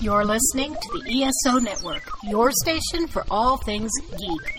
[0.00, 4.58] You're listening to the ESO Network, your station for all things geek.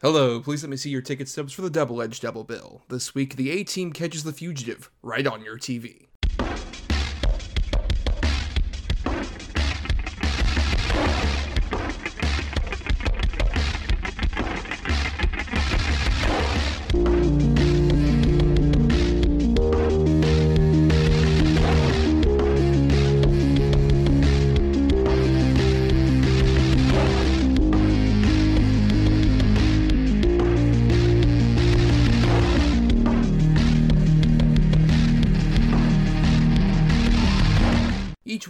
[0.00, 2.82] Hello, please let me see your ticket stubs for the Double Edge Double Bill.
[2.88, 6.07] This week, the A Team catches the fugitive right on your TV.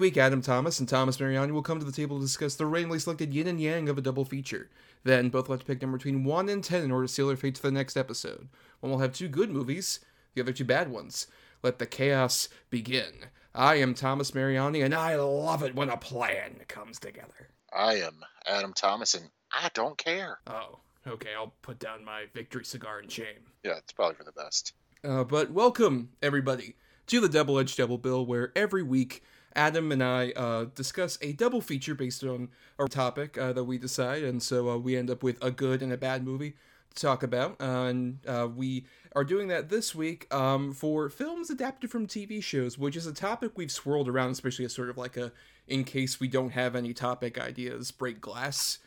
[0.09, 2.99] Week, Adam Thomas and Thomas Mariani will come to the table to discuss the randomly
[2.99, 4.71] selected yin and yang of a double feature.
[5.05, 7.27] Then, both will have to pick number between 1 and 10 in order to seal
[7.27, 8.49] their fate to the next episode.
[8.81, 10.01] One will have two good movies,
[10.33, 11.27] the other two bad ones.
[11.63, 13.27] Let the chaos begin.
[13.55, 17.51] I am Thomas Mariani, and I love it when a plan comes together.
[17.71, 20.39] I am Adam Thomas, and I don't care.
[20.47, 23.53] Oh, okay, I'll put down my victory cigar in shame.
[23.63, 24.73] Yeah, it's probably for the best.
[25.05, 26.77] Uh, but welcome, everybody,
[27.09, 29.23] to the Double Edge Double Bill, where every week
[29.59, 33.77] Adam and I uh, discuss a double feature based on a topic uh, that we
[33.77, 36.55] decide, and so uh, we end up with a good and a bad movie
[36.95, 37.57] to talk about.
[37.59, 38.85] And uh, we
[39.17, 43.13] are doing that this week um, for films adapted from TV shows, which is a
[43.13, 45.33] topic we've swirled around, especially as sort of like a
[45.67, 48.79] in case we don't have any topic ideas, break glass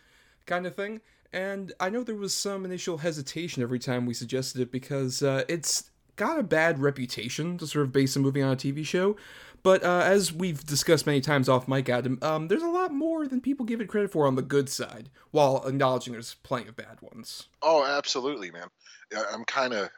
[0.45, 1.01] kind of thing.
[1.33, 5.43] And I know there was some initial hesitation every time we suggested it because uh,
[5.49, 9.15] it's got a bad reputation to sort of base a movie on a TV show.
[9.63, 13.27] But uh, as we've discussed many times off mic, Adam, um, there's a lot more
[13.27, 16.75] than people give it credit for on the good side, while acknowledging there's plenty of
[16.75, 17.47] bad ones.
[17.61, 18.67] Oh, absolutely, man.
[19.31, 19.89] I'm kind of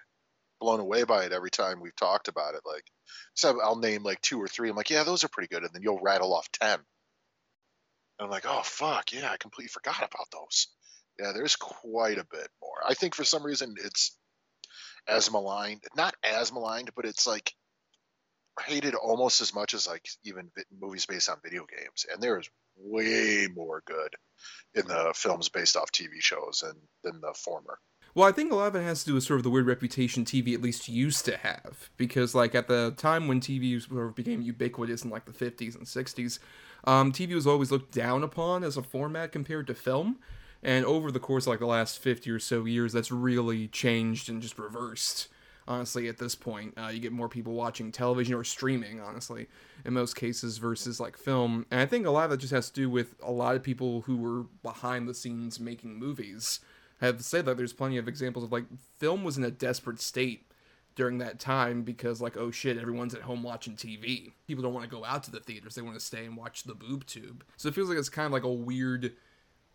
[0.60, 2.62] blown away by it every time we've talked about it.
[2.66, 2.86] Like,
[3.34, 4.70] so I'll name like two or three.
[4.70, 6.80] I'm like, yeah, those are pretty good, and then you'll rattle off ten.
[8.20, 10.68] And I'm like, oh fuck, yeah, I completely forgot about those.
[11.20, 12.78] Yeah, there's quite a bit more.
[12.88, 14.18] I think for some reason it's
[15.08, 17.54] as maligned, not as maligned, but it's like
[18.66, 22.06] hated almost as much as like even vi- movies based on video games.
[22.12, 24.16] And there is way more good
[24.74, 27.80] in the films based off TV shows and than the former.
[28.16, 29.66] Well, I think a lot of it has to do with sort of the weird
[29.66, 31.90] reputation TV at least used to have.
[31.98, 35.76] Because, like, at the time when TV sort of became ubiquitous in, like, the 50s
[35.76, 36.38] and 60s,
[36.84, 40.20] um, TV was always looked down upon as a format compared to film.
[40.62, 44.30] And over the course of, like, the last 50 or so years, that's really changed
[44.30, 45.28] and just reversed.
[45.68, 49.48] Honestly, at this point, uh, you get more people watching television or streaming, honestly,
[49.86, 51.66] in most cases, versus, like, film.
[51.72, 53.64] And I think a lot of that just has to do with a lot of
[53.64, 56.60] people who were behind the scenes making movies
[57.04, 58.64] have said that there's plenty of examples of like
[58.98, 60.50] film was in a desperate state
[60.96, 64.32] during that time because like oh shit everyone's at home watching TV.
[64.48, 65.76] People don't want to go out to the theaters.
[65.76, 67.44] They want to stay and watch the boob tube.
[67.58, 69.14] So it feels like it's kind of like a weird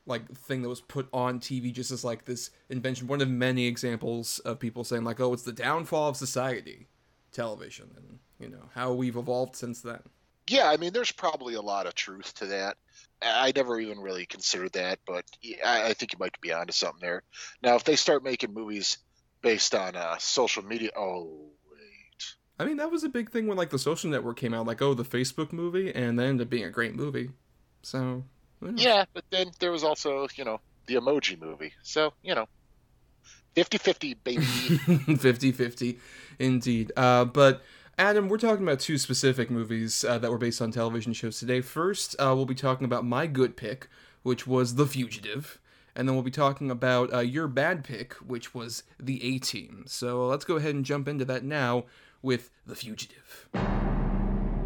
[0.08, 3.06] like thing that was put on TV just as like this invention.
[3.06, 6.88] One of many examples of people saying like oh it's the downfall of society,
[7.32, 10.00] television and you know how we've evolved since then.
[10.48, 12.78] Yeah, I mean, there's probably a lot of truth to that.
[13.20, 15.24] I never even really considered that, but
[15.64, 17.22] I I think you might be onto something there.
[17.62, 18.98] Now, if they start making movies
[19.42, 23.58] based on uh, social media, oh wait, I mean, that was a big thing when
[23.58, 26.50] like the social network came out, like, oh, the Facebook movie, and that ended up
[26.50, 27.30] being a great movie.
[27.82, 28.24] So?
[28.74, 32.46] Yeah, but then there was also you know the Emoji movie, so you know,
[33.56, 34.42] 50-50, baby.
[35.16, 35.98] 50 50,
[36.38, 36.92] indeed.
[36.96, 37.62] Uh, but,
[37.98, 41.60] Adam, we're talking about two specific movies uh, that were based on television shows today.
[41.60, 43.88] First, uh, we'll be talking about my good pick,
[44.22, 45.58] which was The Fugitive.
[45.96, 49.84] And then we'll be talking about uh, your bad pick, which was The A Team.
[49.88, 51.86] So let's go ahead and jump into that now
[52.22, 53.48] with The Fugitive.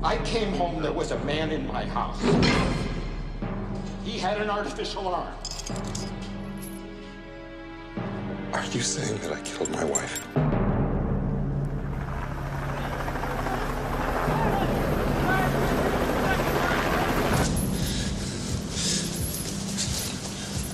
[0.03, 2.21] I came home, there was a man in my house.
[4.05, 5.33] He had an artificial arm.
[8.53, 10.27] Are you saying that I killed my wife?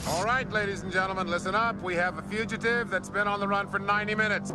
[0.09, 1.81] All right, ladies and gentlemen, listen up.
[1.83, 4.51] We have a fugitive that's been on the run for 90 minutes.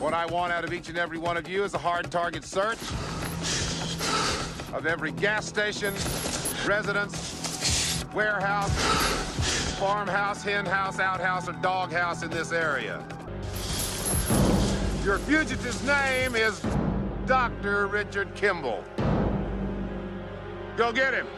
[0.00, 2.44] What I want out of each and every one of you is a hard target
[2.44, 2.78] search
[4.74, 5.94] of every gas station,
[6.66, 8.72] residence, warehouse,
[9.78, 12.98] farmhouse, hen house, outhouse, or dog house in this area.
[15.04, 16.60] Your fugitive's name is
[17.24, 17.86] Dr.
[17.86, 18.82] Richard Kimball.
[20.76, 21.28] Go get him.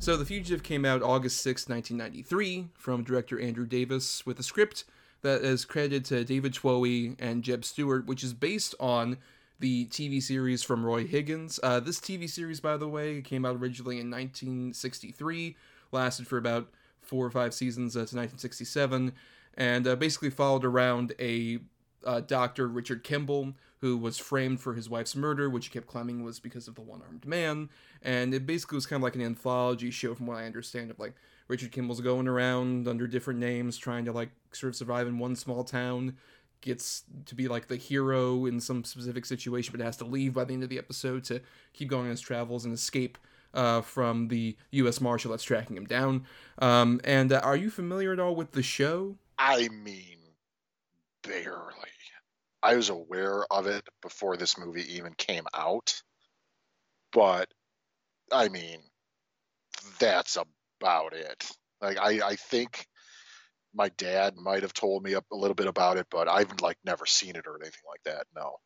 [0.00, 4.84] So, The Fugitive came out August 6, 1993, from director Andrew Davis, with a script
[5.26, 9.18] that is credited to David Twohy and Jeb Stewart, which is based on
[9.58, 11.58] the TV series from Roy Huggins.
[11.64, 15.56] Uh, this TV series, by the way, came out originally in 1963,
[15.90, 16.68] lasted for about
[17.02, 19.12] four or five seasons uh, to 1967,
[19.54, 21.58] and uh, basically followed around a
[22.04, 26.22] uh, doctor, Richard Kimball, who was framed for his wife's murder, which he kept claiming
[26.22, 27.68] was because of the one armed man.
[28.00, 31.00] And it basically was kind of like an anthology show, from what I understand, of
[31.00, 31.14] like
[31.48, 35.36] Richard Kimball's going around under different names, trying to like sort of survive in one
[35.36, 36.16] small town.
[36.62, 40.44] Gets to be like the hero in some specific situation, but has to leave by
[40.44, 41.40] the end of the episode to
[41.72, 43.18] keep going on his travels and escape
[43.54, 45.00] uh, from the U.S.
[45.00, 46.24] Marshal that's tracking him down.
[46.58, 49.16] Um, and uh, are you familiar at all with the show?
[49.38, 50.18] I mean,
[51.22, 51.72] barely.
[52.62, 56.02] I was aware of it before this movie even came out,
[57.12, 57.48] but
[58.32, 58.80] I mean,
[60.00, 60.36] that's
[60.80, 61.50] about it.
[61.80, 62.86] Like, I, I think
[63.74, 66.78] my dad might have told me a, a little bit about it, but I've like
[66.84, 68.26] never seen it or anything like that.
[68.34, 68.56] No.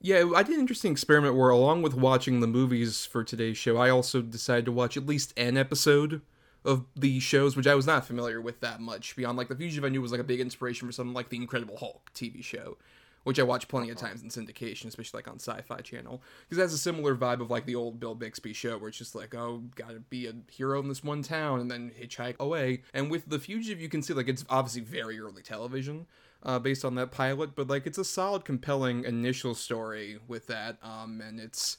[0.00, 3.76] Yeah, I did an interesting experiment where, along with watching the movies for today's show,
[3.76, 6.22] I also decided to watch at least an episode
[6.64, 9.14] of the shows, which I was not familiar with that much.
[9.14, 11.36] Beyond like the Fugitive, I knew was like a big inspiration for something like the
[11.36, 12.78] Incredible Hulk TV show,
[13.24, 16.72] which I watched plenty of times in syndication, especially like on Sci-Fi Channel, because that's
[16.72, 19.62] a similar vibe of like the old Bill Bixby show, where it's just like, oh,
[19.74, 22.82] gotta be a hero in this one town and then hitchhike away.
[22.92, 26.06] And with the Fugitive, you can see like it's obviously very early television.
[26.44, 30.76] Uh, based on that pilot, but like it's a solid, compelling initial story with that,
[30.82, 31.76] um, and it's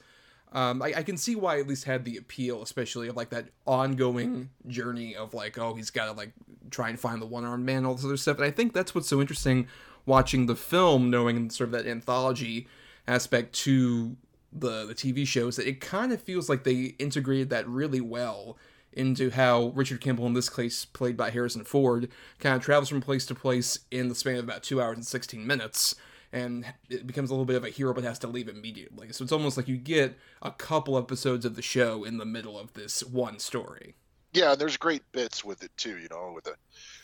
[0.54, 3.48] um, I, I, can see why at least had the appeal, especially of like that
[3.66, 6.32] ongoing journey of like, oh, he's got to like
[6.70, 8.38] try and find the one armed man, all this other stuff.
[8.38, 9.68] And I think that's what's so interesting
[10.06, 12.68] watching the film, knowing sort of that anthology
[13.08, 14.16] aspect to
[14.52, 18.02] the the TV show, is that it kind of feels like they integrated that really
[18.02, 18.58] well
[18.96, 22.10] into how Richard Kimball, in this case played by Harrison Ford,
[22.40, 25.06] kind of travels from place to place in the span of about two hours and
[25.06, 25.96] 16 minutes.
[26.32, 29.12] And it becomes a little bit of a hero, but has to leave immediately.
[29.12, 32.58] So it's almost like you get a couple episodes of the show in the middle
[32.58, 33.96] of this one story.
[34.34, 35.98] Yeah, and there's great bits with it too.
[35.98, 36.56] You know, with the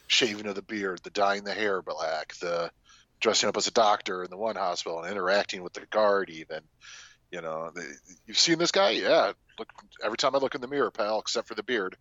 [0.08, 2.72] shaving of the beard, the dyeing the hair black, the
[3.20, 6.30] dressing up as a doctor in the one hospital, and interacting with the guard.
[6.30, 6.62] Even,
[7.32, 7.86] you know, the,
[8.26, 8.92] you've seen this guy?
[8.92, 9.70] Yeah, look
[10.04, 11.96] every time I look in the mirror, pal, except for the beard.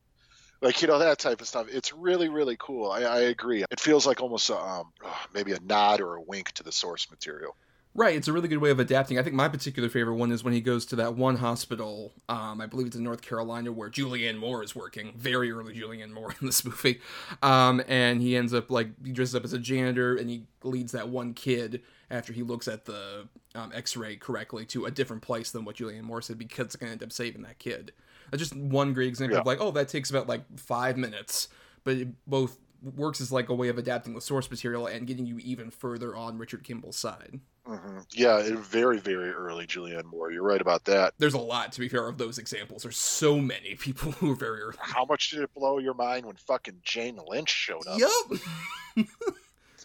[0.61, 1.69] Like you know that type of stuff.
[1.71, 2.91] It's really really cool.
[2.91, 3.65] I, I agree.
[3.71, 4.91] It feels like almost a, um,
[5.33, 7.55] maybe a nod or a wink to the source material.
[7.99, 9.19] Right, it's a really good way of adapting.
[9.19, 12.61] I think my particular favorite one is when he goes to that one hospital, um,
[12.61, 15.15] I believe it's in North Carolina, where Julianne Moore is working.
[15.17, 17.01] Very early Julianne Moore in this movie.
[17.43, 20.93] Um, and he ends up, like, he dresses up as a janitor and he leads
[20.93, 25.23] that one kid after he looks at the um, x ray correctly to a different
[25.23, 27.91] place than what Julianne Moore said because it's going to end up saving that kid.
[28.31, 29.41] That's just one great example yeah.
[29.41, 31.49] of, like, oh, that takes about, like, five minutes.
[31.83, 32.59] But it both
[32.95, 36.15] works as, like, a way of adapting the source material and getting you even further
[36.15, 37.41] on Richard Kimball's side.
[37.69, 37.99] Mm-hmm.
[38.15, 40.33] Yeah, very, very early Julianne Moore.
[40.33, 41.13] You're right about that.
[41.19, 42.83] There's a lot, to be fair, of those examples.
[42.83, 44.77] There's so many people who are very early.
[44.81, 47.99] How much did it blow your mind when fucking Jane Lynch showed up?
[47.99, 49.07] Yep.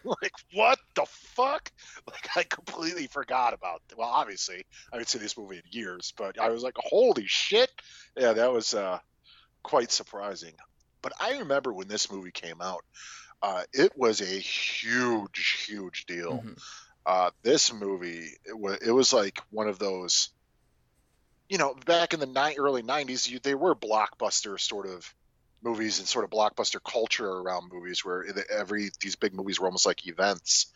[0.05, 1.73] like, what the fuck?
[2.07, 3.97] Like, I completely forgot about that.
[3.97, 7.69] Well, obviously, I haven't seen this movie in years, but I was like, holy shit.
[8.15, 8.99] Yeah, that was uh,
[9.61, 10.53] quite surprising.
[11.01, 12.85] But I remember when this movie came out,
[13.41, 16.37] uh, it was a huge, huge deal.
[16.37, 16.53] Mm-hmm
[17.05, 20.29] uh, this movie it was, it was like one of those
[21.49, 25.13] you know back in the ni- early 90s you, they were blockbuster sort of
[25.61, 29.85] movies and sort of blockbuster culture around movies where every these big movies were almost
[29.85, 30.71] like events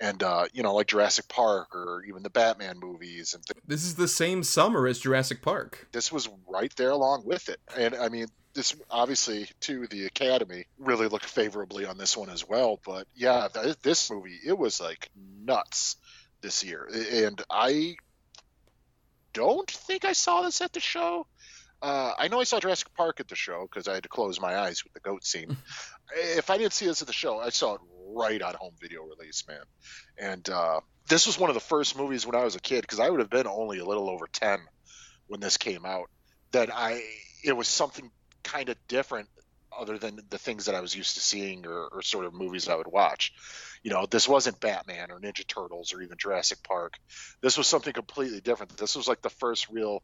[0.00, 3.84] and uh, you know like Jurassic Park or even the Batman movies and th- this
[3.84, 7.94] is the same summer as Jurassic Park this was right there along with it and
[7.94, 12.80] I mean this obviously to the Academy really looked favorably on this one as well.
[12.84, 15.96] But yeah, th- this movie it was like nuts
[16.40, 17.96] this year, and I
[19.32, 21.26] don't think I saw this at the show.
[21.82, 24.40] Uh, I know I saw Jurassic Park at the show because I had to close
[24.40, 25.56] my eyes with the goat scene.
[26.16, 27.80] if I didn't see this at the show, I saw it
[28.14, 29.62] right on home video release, man.
[30.18, 33.00] And uh, this was one of the first movies when I was a kid because
[33.00, 34.58] I would have been only a little over ten
[35.26, 36.10] when this came out.
[36.52, 37.02] That I
[37.44, 38.10] it was something
[38.42, 39.28] kind of different
[39.76, 42.68] other than the things that I was used to seeing or, or, sort of movies
[42.68, 43.32] I would watch.
[43.82, 46.94] You know, this wasn't Batman or Ninja Turtles or even Jurassic Park.
[47.40, 48.76] This was something completely different.
[48.76, 50.02] This was like the first real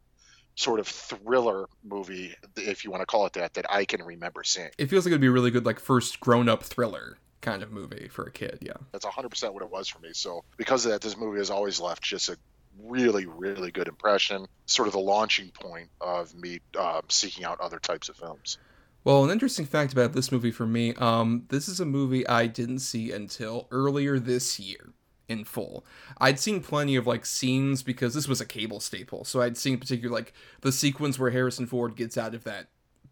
[0.55, 4.43] sort of thriller movie, if you want to call it that, that I can remember
[4.43, 4.69] seeing.
[4.77, 7.71] It feels like it'd be a really good, like, first grown up thriller kind of
[7.71, 8.73] movie for a kid, yeah.
[8.91, 10.09] That's 100% what it was for me.
[10.13, 12.37] So, because of that, this movie has always left just a
[12.83, 14.45] really, really good impression.
[14.65, 18.57] Sort of the launching point of me uh, seeking out other types of films.
[19.03, 22.47] Well, an interesting fact about this movie for me, um, this is a movie I
[22.47, 24.93] didn't see until earlier this year
[25.29, 25.85] in full.
[26.19, 29.77] I'd seen plenty of like scenes because this was a cable staple, so I'd seen
[29.77, 32.67] particular like the sequence where Harrison Ford gets out of that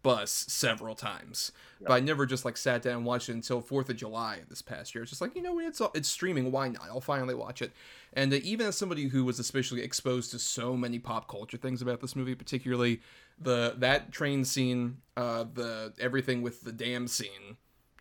[0.06, 1.50] bus several times.
[1.80, 4.62] But I never just like sat down and watched it until Fourth of July this
[4.62, 5.02] past year.
[5.02, 6.52] It's just like you know it's it's streaming.
[6.52, 6.84] Why not?
[6.84, 7.72] I'll finally watch it.
[8.12, 11.82] And uh, even as somebody who was especially exposed to so many pop culture things
[11.82, 13.00] about this movie, particularly
[13.38, 17.56] the that train scene, uh, the everything with the dam scene,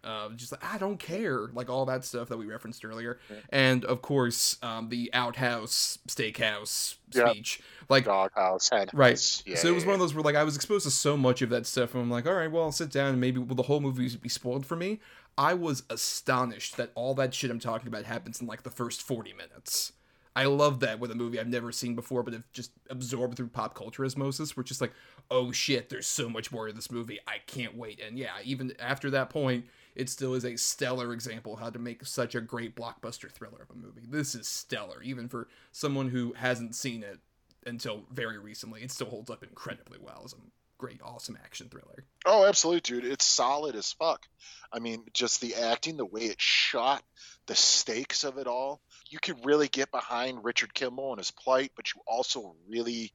[0.06, 3.20] uh, just like I don't care, like all that stuff that we referenced earlier,
[3.50, 7.30] and of course um, the outhouse steakhouse Yep.
[7.30, 9.44] speech, like Doghouse, hen Right.
[9.46, 11.42] Yeah, so it was one of those where like I was exposed to so much
[11.42, 13.56] of that stuff, and I'm like, all right, well, I'll sit down and maybe will
[13.56, 15.00] the whole movie would be spoiled for me?
[15.38, 19.02] I was astonished that all that shit I'm talking about happens in like the first
[19.02, 19.92] 40 minutes.
[20.36, 23.48] I love that with a movie I've never seen before, but have just absorbed through
[23.48, 24.58] pop culture osmosis.
[24.58, 24.92] We're just like,
[25.32, 27.20] oh shit, there's so much more of this movie.
[27.26, 28.02] I can't wait.
[28.06, 32.06] And yeah, even after that point, it still is a stellar example how to make
[32.06, 34.04] such a great blockbuster thriller of a movie.
[34.08, 37.20] This is stellar, even for someone who hasn't seen it
[37.66, 38.82] until very recently.
[38.82, 40.38] It still holds up incredibly well as a
[40.78, 42.04] great, awesome action thriller.
[42.26, 43.06] Oh, absolutely, dude.
[43.06, 44.26] It's solid as fuck.
[44.72, 47.02] I mean, just the acting, the way it's shot,
[47.48, 48.82] the stakes of it all.
[49.10, 53.14] You could really get behind Richard Kimball and his plight, but you also really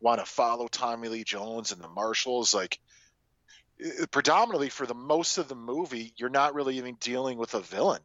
[0.00, 2.54] want to follow Tommy Lee Jones and the Marshals.
[2.54, 2.78] Like,
[4.10, 8.00] predominantly for the most of the movie, you're not really even dealing with a villain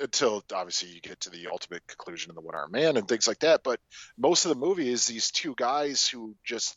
[0.00, 3.28] until obviously you get to the ultimate conclusion of the one armed man and things
[3.28, 3.62] like that.
[3.62, 3.80] But
[4.18, 6.76] most of the movie is these two guys who just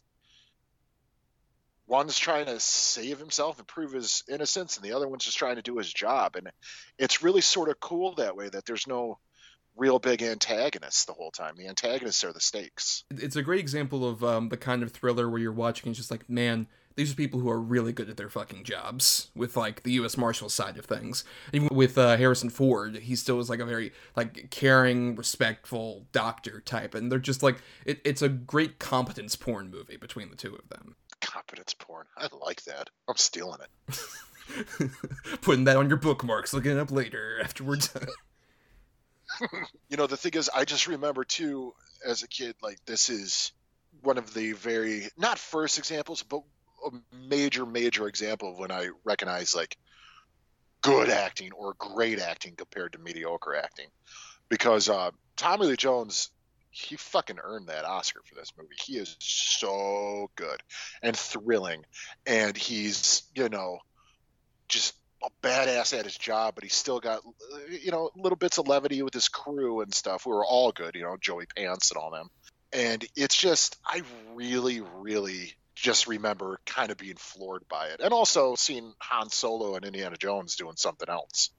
[1.87, 5.55] one's trying to save himself and prove his innocence and the other one's just trying
[5.55, 6.35] to do his job.
[6.35, 6.51] And
[6.99, 9.17] it's really sort of cool that way that there's no
[9.75, 11.55] real big antagonists the whole time.
[11.55, 13.03] The antagonists are the stakes.
[13.11, 15.99] It's a great example of um, the kind of thriller where you're watching and it's
[15.99, 19.55] just like, man, these are people who are really good at their fucking jobs with
[19.55, 20.17] like the U.S.
[20.17, 21.23] Marshal side of things.
[21.53, 26.59] Even with uh, Harrison Ford, he still is like a very like caring, respectful doctor
[26.59, 30.55] type, and they're just like it, it's a great competence porn movie between the two
[30.55, 30.95] of them.
[31.21, 33.99] competence porn i like that i'm stealing it
[35.41, 37.89] Putting that on your bookmarks, looking it up later afterwards.
[39.89, 41.73] you know the thing is i just remember too
[42.05, 43.51] as a kid like this is
[44.01, 46.41] one of the very not first examples but
[46.85, 46.91] a
[47.29, 49.77] major major example of when i recognize like
[50.81, 53.87] good acting or great acting compared to mediocre acting
[54.49, 56.29] because uh tommy lee jones
[56.69, 60.61] he fucking earned that oscar for this movie he is so good
[61.01, 61.83] and thrilling
[62.25, 63.79] and he's you know
[64.67, 64.93] just
[65.23, 67.21] a badass at his job, but he's still got
[67.69, 70.25] you know little bits of levity with his crew and stuff.
[70.25, 72.29] We were all good, you know, Joey Pants and all them.
[72.73, 74.03] And it's just I
[74.35, 79.75] really, really just remember kind of being floored by it, and also seeing Han Solo
[79.75, 81.51] and Indiana Jones doing something else.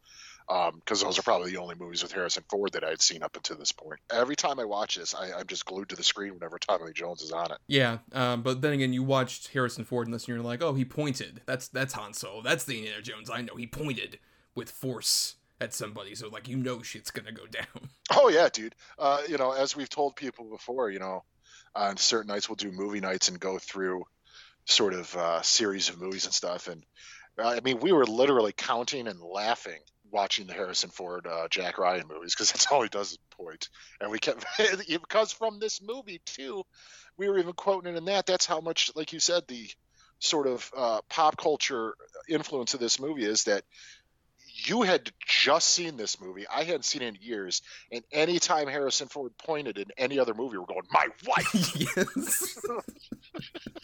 [0.48, 3.36] Because those are probably the only movies with Harrison Ford that I had seen up
[3.36, 4.00] until this point.
[4.10, 6.92] Every time I watch this, I, I'm just glued to the screen whenever Tommy Lee
[6.94, 7.58] Jones is on it.
[7.66, 10.72] Yeah, um, but then again, you watched Harrison Ford in this, and you're like, oh,
[10.72, 11.42] he pointed.
[11.44, 12.40] That's that's Han Solo.
[12.42, 13.28] That's the Indiana Jones.
[13.30, 14.18] I know he pointed
[14.54, 17.90] with force at somebody, so like you know shit's gonna go down.
[18.10, 18.74] Oh yeah, dude.
[18.98, 21.24] Uh, you know, as we've told people before, you know,
[21.78, 24.04] on certain nights we'll do movie nights and go through
[24.66, 26.68] sort of uh, series of movies and stuff.
[26.68, 26.84] And
[27.38, 29.80] uh, I mean, we were literally counting and laughing
[30.10, 33.68] watching the Harrison Ford, uh, Jack Ryan movies because that's all he does is point.
[34.00, 34.44] And we kept
[34.88, 36.64] because from this movie too,
[37.16, 38.26] we were even quoting it in that.
[38.26, 39.68] That's how much, like you said, the
[40.20, 41.94] sort of uh, pop culture
[42.28, 43.62] influence of this movie is that
[44.66, 46.46] you had just seen this movie.
[46.48, 47.62] I hadn't seen it in years.
[47.92, 51.76] And anytime Harrison Ford pointed in any other movie, we're going, my wife.
[51.96, 52.58] yes.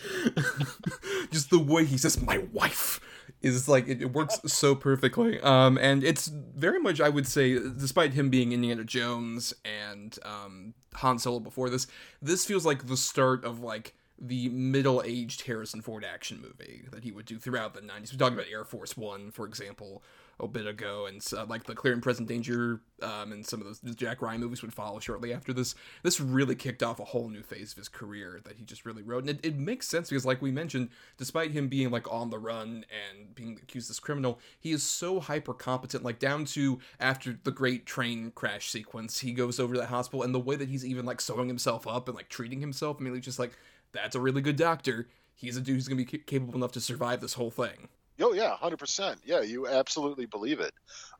[1.30, 3.00] Just the way he says "my wife"
[3.42, 5.40] is like it, it works so perfectly.
[5.40, 10.74] Um, and it's very much, I would say, despite him being Indiana Jones and um,
[10.94, 11.86] Han Solo before this,
[12.20, 17.10] this feels like the start of like the middle-aged Harrison Ford action movie that he
[17.10, 18.12] would do throughout the '90s.
[18.12, 20.02] We're talking about Air Force One, for example,
[20.40, 23.66] a bit ago, and uh, like the Clear and Present Danger, um, and some of
[23.66, 25.74] those Jack Ryan movies would follow shortly after this.
[26.02, 29.02] This really kicked off a whole new phase of his career that he just really
[29.02, 32.30] rode, and it, it makes sense because, like we mentioned, despite him being like on
[32.30, 36.04] the run and being accused as criminal, he is so hyper competent.
[36.04, 40.22] Like down to after the great train crash sequence, he goes over to that hospital,
[40.22, 43.04] and the way that he's even like sewing himself up and like treating himself, I
[43.04, 43.52] mean, he's just like
[43.92, 45.08] that's a really good doctor.
[45.34, 47.88] He's a dude who's gonna be capable enough to survive this whole thing.
[48.20, 49.20] Oh yeah, hundred percent.
[49.24, 50.72] Yeah, you absolutely believe it.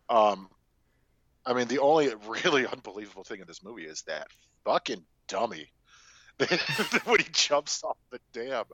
[0.09, 0.49] Um,
[1.45, 4.29] I mean, the only really unbelievable thing in this movie is that
[4.65, 5.71] fucking dummy
[7.05, 8.65] when he jumps off the dam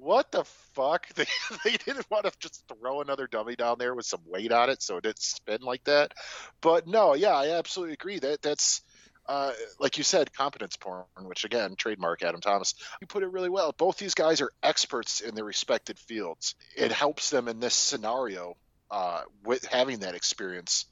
[0.00, 1.06] what the fuck?
[1.16, 1.26] They
[1.64, 4.82] they didn't want to just throw another dummy down there with some weight on it
[4.82, 6.12] so it didn't spin like that.
[6.60, 8.18] But no, yeah, I absolutely agree.
[8.18, 8.82] That that's
[9.28, 12.74] uh, like you said, competence porn, which again, trademark Adam Thomas.
[13.00, 13.74] You put it really well.
[13.76, 16.54] Both these guys are experts in their respected fields.
[16.76, 18.56] It helps them in this scenario
[18.90, 20.86] uh, with having that experience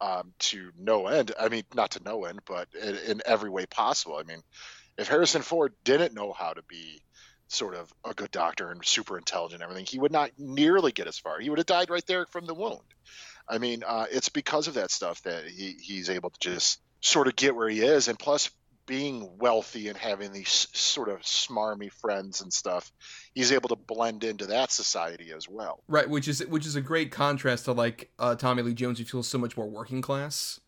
[0.00, 1.32] um, to no end.
[1.38, 4.16] I mean, not to no end, but in, in every way possible.
[4.16, 4.42] I mean,
[4.96, 7.02] if Harrison Ford didn't know how to be
[7.48, 11.06] sort of a good doctor and super intelligent and everything, he would not nearly get
[11.06, 11.38] as far.
[11.38, 12.80] He would have died right there from the wound.
[13.48, 17.28] I mean, uh, it's because of that stuff that he, he's able to just sort
[17.28, 18.08] of get where he is.
[18.08, 18.50] And plus,
[18.86, 22.92] being wealthy and having these sort of smarmy friends and stuff,
[23.34, 25.82] he's able to blend into that society as well.
[25.88, 29.04] Right, which is which is a great contrast to like uh, Tommy Lee Jones, who
[29.04, 30.60] feels so much more working class.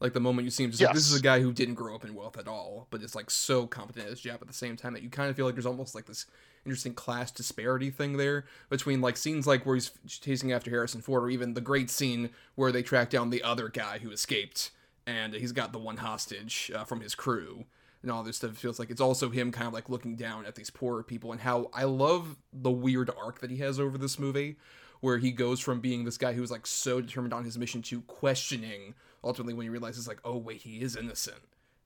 [0.00, 1.94] Like the moment you see him, just like, this is a guy who didn't grow
[1.94, 4.54] up in wealth at all, but is like so competent at his job at the
[4.54, 6.24] same time that you kind of feel like there's almost like this
[6.64, 11.22] interesting class disparity thing there between like scenes like where he's chasing after Harrison Ford,
[11.22, 14.70] or even the great scene where they track down the other guy who escaped
[15.06, 17.64] and he's got the one hostage uh, from his crew
[18.02, 18.52] and all this stuff.
[18.52, 21.32] It feels like it's also him kind of like looking down at these poor people
[21.32, 24.56] and how I love the weird arc that he has over this movie,
[25.00, 28.02] where he goes from being this guy who's like so determined on his mission to
[28.02, 31.42] questioning ultimately when he realizes like, oh wait, he is innocent.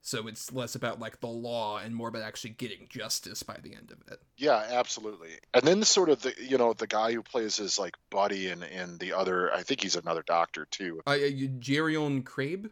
[0.06, 3.75] So it's less about like the law and more about actually getting justice by the
[3.75, 4.21] end of it.
[4.37, 5.30] Yeah, absolutely.
[5.54, 8.49] And then the sort of the you know the guy who plays his like buddy
[8.49, 11.00] and and the other I think he's another doctor too.
[11.06, 12.68] Uh, Jeroen Krabbé,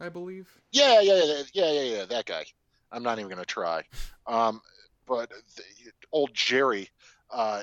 [0.00, 0.48] I believe.
[0.72, 2.04] Yeah, yeah, yeah, yeah, yeah, yeah.
[2.06, 2.44] That guy.
[2.92, 3.84] I'm not even gonna try.
[4.26, 4.60] Um,
[5.06, 5.62] but the,
[6.12, 6.88] old Jerry,
[7.30, 7.62] uh,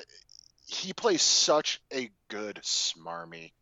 [0.66, 3.52] he plays such a good smarmy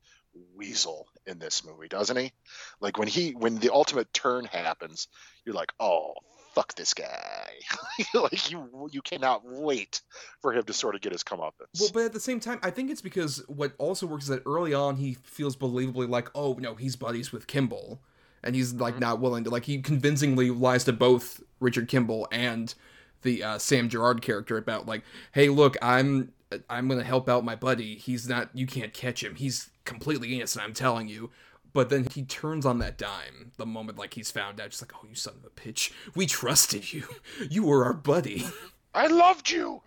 [0.55, 2.33] weasel in this movie, doesn't he?
[2.81, 5.09] Like when he when the ultimate turn happens,
[5.45, 6.15] you're like, oh
[6.57, 7.51] fuck this guy.
[8.15, 10.01] like you you cannot wait
[10.41, 11.81] for him to sort of get his comeuppance.
[11.81, 14.43] Well, but at the same time, I think it's because what also works is that
[14.47, 18.01] early on he feels believably like, oh no, he's buddies with Kimball.
[18.43, 19.01] And he's like mm-hmm.
[19.01, 22.75] not willing to like he convincingly lies to both Richard Kimball and
[23.23, 26.33] the uh, Sam Gerard character about like, hey, look, I'm
[26.71, 27.97] I'm gonna help out my buddy.
[27.97, 28.51] He's not.
[28.55, 29.35] You can't catch him.
[29.35, 30.65] He's completely innocent.
[30.65, 31.31] I'm telling you.
[31.73, 34.71] But then he turns on that dime the moment like he's found out.
[34.71, 35.93] Just like, oh, you son of a bitch.
[36.15, 37.05] We trusted you.
[37.51, 38.47] You were our buddy.
[38.95, 39.83] I loved you.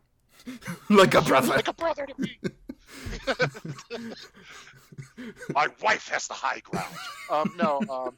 [0.89, 1.47] like a brother.
[1.47, 2.37] Like a brother to me.
[5.53, 6.93] my wife has the high ground.
[7.31, 7.81] Um, no.
[7.89, 8.15] Um,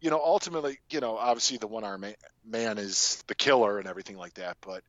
[0.00, 2.04] you know, ultimately, you know, obviously the one arm
[2.46, 4.82] man is the killer and everything like that, but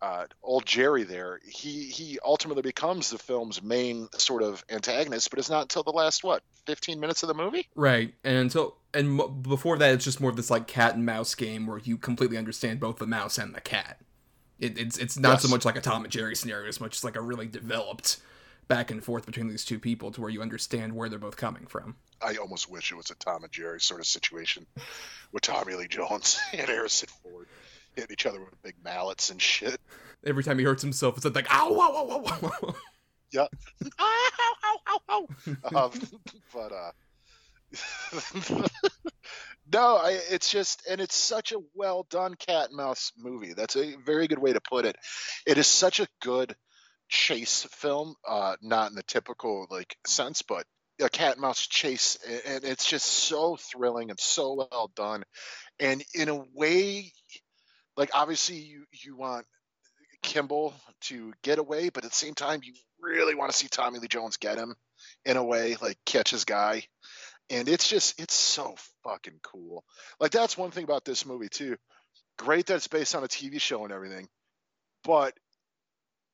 [0.00, 5.38] uh, old Jerry there, he he ultimately becomes the film's main sort of antagonist, but
[5.38, 8.14] it's not until the last what fifteen minutes of the movie, right?
[8.22, 11.34] And until and m- before that, it's just more of this like cat and mouse
[11.34, 13.98] game where you completely understand both the mouse and the cat.
[14.60, 15.42] It, it's it's not yes.
[15.42, 18.18] so much like a Tom and Jerry scenario as much as like a really developed
[18.68, 21.66] back and forth between these two people to where you understand where they're both coming
[21.66, 21.96] from.
[22.22, 24.66] I almost wish it was a Tom and Jerry sort of situation
[25.32, 27.46] with Tommy Lee Jones and Harrison Ford
[27.94, 29.80] hitting each other with big mallets and shit.
[30.24, 32.74] Every time he hurts himself, it's like ow, ow, ow, ow, ow.
[33.30, 33.46] Yeah.
[34.00, 34.28] ow,
[34.64, 35.28] ow, ow,
[35.74, 35.84] ow.
[35.84, 35.92] um,
[36.54, 36.90] but uh,
[39.72, 43.52] no, I, it's just, and it's such a well done cat and mouse movie.
[43.54, 44.96] That's a very good way to put it.
[45.46, 46.54] It is such a good
[47.08, 50.64] chase film, uh, not in the typical like sense, but
[51.00, 55.24] a cat and mouse chase, and it's just so thrilling and so well done.
[55.78, 57.12] And in a way,
[57.96, 59.46] like obviously you you want
[60.22, 63.98] Kimball to get away, but at the same time you really want to see Tommy
[63.98, 64.74] Lee Jones get him
[65.24, 66.84] in a way, like catch his guy.
[67.50, 69.84] And it's just it's so fucking cool.
[70.20, 71.76] Like that's one thing about this movie too.
[72.38, 74.28] Great that it's based on a TV show and everything.
[75.04, 75.34] But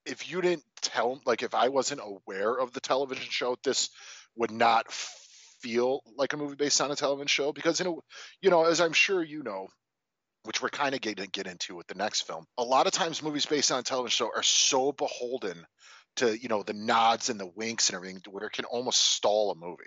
[0.06, 3.90] if you didn't tell like if I wasn't aware of the television show, this
[4.36, 8.00] would not feel like a movie based on a television show because you know,
[8.42, 9.68] you know, as I'm sure you know,
[10.44, 12.44] which we're kind of going to get into with the next film.
[12.58, 15.66] A lot of times, movies based on a television show are so beholden
[16.16, 19.50] to you know the nods and the winks and everything, where it can almost stall
[19.50, 19.82] a movie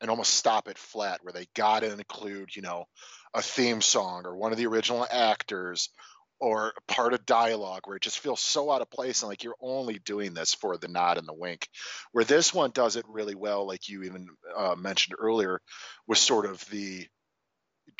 [0.00, 2.86] and almost stop it flat, where they got to include you know
[3.34, 5.90] a theme song or one of the original actors
[6.40, 9.54] or part of dialogue where it just feels so out of place and like you're
[9.60, 11.68] only doing this for the nod and the wink.
[12.12, 15.60] Where this one does it really well like you even uh, mentioned earlier
[16.06, 17.06] was sort of the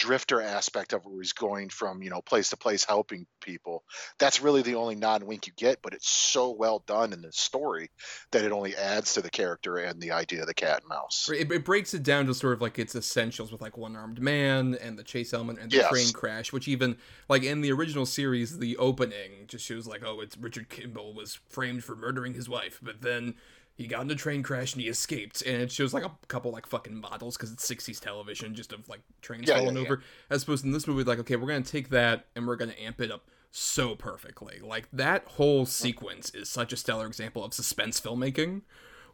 [0.01, 3.85] drifter aspect of where he's going from you know place to place helping people
[4.19, 7.21] that's really the only nod and wink you get but it's so well done in
[7.21, 7.91] the story
[8.33, 11.29] that it only adds to the character and the idea of the cat and mouse
[11.29, 14.21] It, it breaks it down to sort of like its essentials with like one armed
[14.23, 15.91] man and the chase element and the Yes.
[15.91, 16.97] train crash, which even
[17.29, 21.35] like in the original series, the opening just shows like, oh, it's Richard Kimball was
[21.35, 23.35] framed for murdering his wife, but then
[23.81, 26.51] he got in a train crash and he escaped, and it shows like a couple
[26.51, 29.83] like fucking models because it's '60s television, just of like trains Yeah, yeah, falling yeah.
[29.83, 30.03] over.
[30.29, 32.75] As opposed to in this movie, like, okay, we're gonna take that and we're gonna
[32.79, 34.59] amp it up so perfectly.
[34.63, 38.61] Like that whole sequence is such a stellar example of suspense filmmaking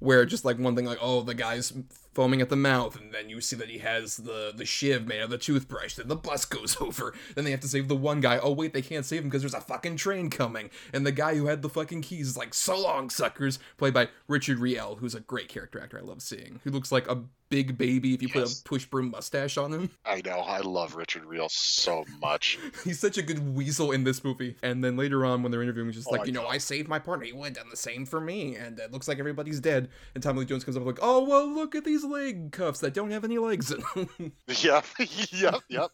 [0.01, 1.73] where just like one thing like oh the guy's
[2.17, 5.19] foaming at the mouth and then you see that he has the the shiv made
[5.19, 7.95] out of the toothbrush then the bus goes over then they have to save the
[7.95, 11.05] one guy oh wait they can't save him because there's a fucking train coming and
[11.05, 14.59] the guy who had the fucking keys is like so long suckers played by Richard
[14.59, 18.13] Riehle who's a great character actor i love seeing who looks like a big baby
[18.13, 21.51] if you put a push broom mustache on him i know i love Richard Riehle
[21.51, 24.57] so much He's such a good weasel in this movie.
[24.63, 26.49] And then later on, when they're interviewing, he's just Oh, like, I you know, know.
[26.49, 27.27] I saved my partner.
[27.27, 28.55] He would have done the same for me.
[28.57, 29.89] And it looks like everybody's dead.
[30.15, 32.95] And Tommy Lee Jones comes up like, oh, well, look at these leg cuffs that
[32.95, 34.33] don't have any legs in them.
[34.49, 34.85] yep
[35.33, 35.91] yep yep.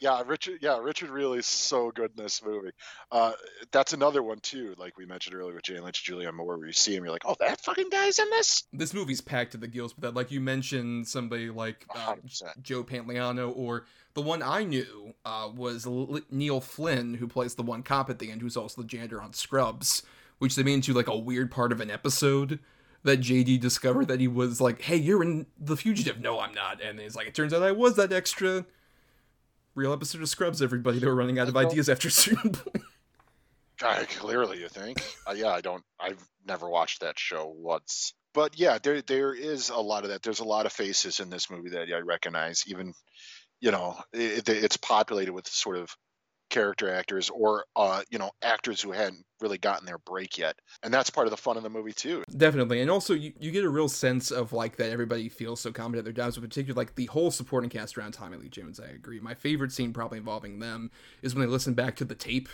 [0.00, 2.72] Yeah richard yeah Richard Riehle is so good in this movie.
[3.10, 3.32] Uh
[3.70, 6.72] that's another one too like we mentioned earlier with jane lynch julianne moore where you
[6.72, 8.64] see him you're like oh that fucking guy's in this?
[8.72, 10.14] This movie's packed to the gills with that.
[10.14, 12.16] Like you mentioned, somebody like uh,
[12.60, 17.62] Joe Pantoliano, or the one I knew uh, was L- Neil Flynn, who plays the
[17.62, 20.02] one cop at the end, who's also the janitor on Scrubs,
[20.38, 22.58] which they made into like a weird part of an episode
[23.04, 26.82] that JD discovered that he was like, "Hey, you're in The Fugitive." No, I'm not.
[26.82, 28.66] And he's like, "It turns out I was that extra."
[29.74, 30.98] Real episode of Scrubs, everybody.
[30.98, 32.84] They were running out of ideas after a certain point.
[33.82, 35.02] Uh, clearly, you think?
[35.26, 35.82] Uh, yeah, I don't.
[35.98, 40.22] I've never watched that show once, but yeah, there there is a lot of that.
[40.22, 42.62] There's a lot of faces in this movie that I recognize.
[42.68, 42.94] Even,
[43.60, 45.94] you know, it, it's populated with sort of
[46.50, 50.92] character actors or uh, you know actors who hadn't really gotten their break yet, and
[50.92, 52.24] that's part of the fun of the movie too.
[52.36, 55.72] Definitely, and also you, you get a real sense of like that everybody feels so
[55.72, 56.36] competent at their jobs.
[56.36, 58.80] In particular, like the whole supporting cast around Tommy Lee Jones.
[58.80, 59.20] I agree.
[59.20, 60.90] My favorite scene, probably involving them,
[61.22, 62.48] is when they listen back to the tape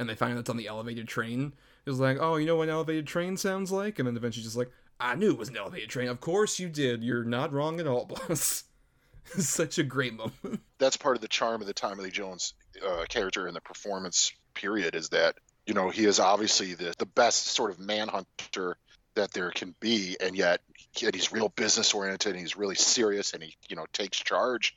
[0.00, 1.52] and they find out it's on the elevated train.
[1.84, 4.42] It was like, oh, you know what an elevated train sounds like, and then eventually
[4.42, 6.08] just like, I knew it was an elevated train.
[6.08, 7.02] Of course you did.
[7.02, 8.64] You're not wrong at all, boss.
[9.24, 10.60] Such a great moment.
[10.78, 12.54] that's part of the charm of the Tommy Lee Jones
[12.86, 17.06] uh, character in the performance period is that you know he is obviously the the
[17.06, 18.76] best sort of manhunter
[19.14, 20.60] that there can be, and yet
[21.04, 24.74] and he's real business oriented and he's really serious and he you know takes charge.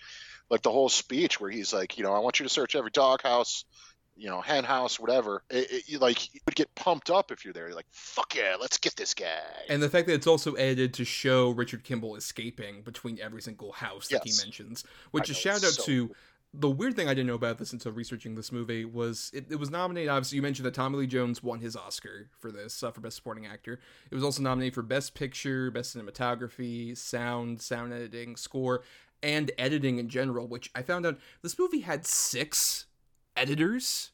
[0.49, 2.91] Like the whole speech where he's like, you know, I want you to search every
[2.91, 3.63] doghouse,
[4.15, 5.41] you know, hen house, whatever.
[5.49, 7.67] It, it, you, like you would get pumped up if you're there.
[7.67, 9.25] You're like, fuck yeah, let's get this guy.
[9.69, 13.71] And the fact that it's also edited to show Richard Kimball escaping between every single
[13.71, 14.39] house that Yes.
[14.39, 16.15] he mentions, which I is know, shout out so to cool.
[16.53, 19.55] The weird thing I didn't know about this until researching this movie was it, it
[19.55, 20.09] was nominated.
[20.09, 23.15] Obviously, you mentioned that Tommy Lee Jones won his Oscar for this uh, for Best
[23.15, 23.79] Supporting Actor.
[24.11, 28.83] It was also nominated for Best Picture, Best Cinematography, Sound, Sound Editing, Score,
[29.23, 30.47] and Editing in general.
[30.47, 32.85] Which I found out this movie had six
[33.35, 34.11] editors,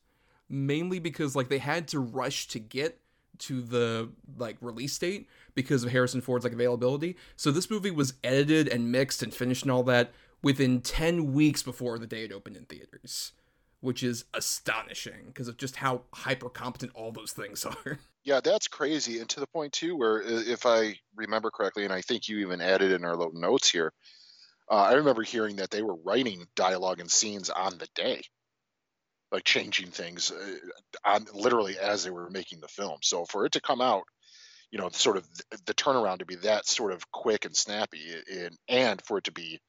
[0.48, 3.02] mainly because like they had to rush to get
[3.40, 7.18] to the like release date because of Harrison Ford's like availability.
[7.36, 11.64] So this movie was edited and mixed and finished and all that within 10 weeks
[11.64, 13.34] before the day it opened in theaters,
[13.82, 18.00] which is astonishing because of just how hyper competent all those things are.
[18.24, 22.02] Yeah, that's crazy, and to the point too, where if I remember correctly, and I
[22.02, 23.94] think you even added in our little notes here,
[24.70, 28.22] uh, I remember hearing that they were writing dialogue and scenes on the day,
[29.32, 30.56] like changing things uh,
[31.06, 32.98] on literally as they were making the film.
[33.02, 34.04] So for it to come out,
[34.70, 35.28] you know, sort of
[35.66, 39.32] the turnaround to be that sort of quick and snappy, and and for it to
[39.32, 39.60] be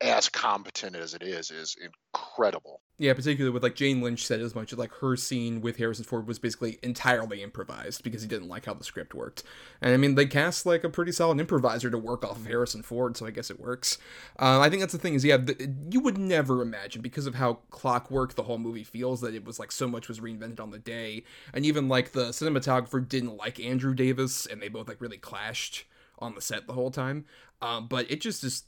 [0.00, 2.80] as competent as it is, is incredible.
[2.98, 6.28] Yeah, particularly with like Jane Lynch said as much like her scene with Harrison Ford
[6.28, 9.42] was basically entirely improvised because he didn't like how the script worked.
[9.80, 12.82] And I mean, they cast like a pretty solid improviser to work off of Harrison
[12.82, 13.98] Ford, so I guess it works.
[14.38, 17.34] Uh, I think that's the thing is, yeah, the, you would never imagine because of
[17.36, 20.70] how clockwork the whole movie feels that it was like so much was reinvented on
[20.70, 25.00] the day, and even like the cinematographer didn't like Andrew Davis, and they both like
[25.00, 25.84] really clashed
[26.18, 27.24] on the set the whole time.
[27.60, 28.64] Um, but it just is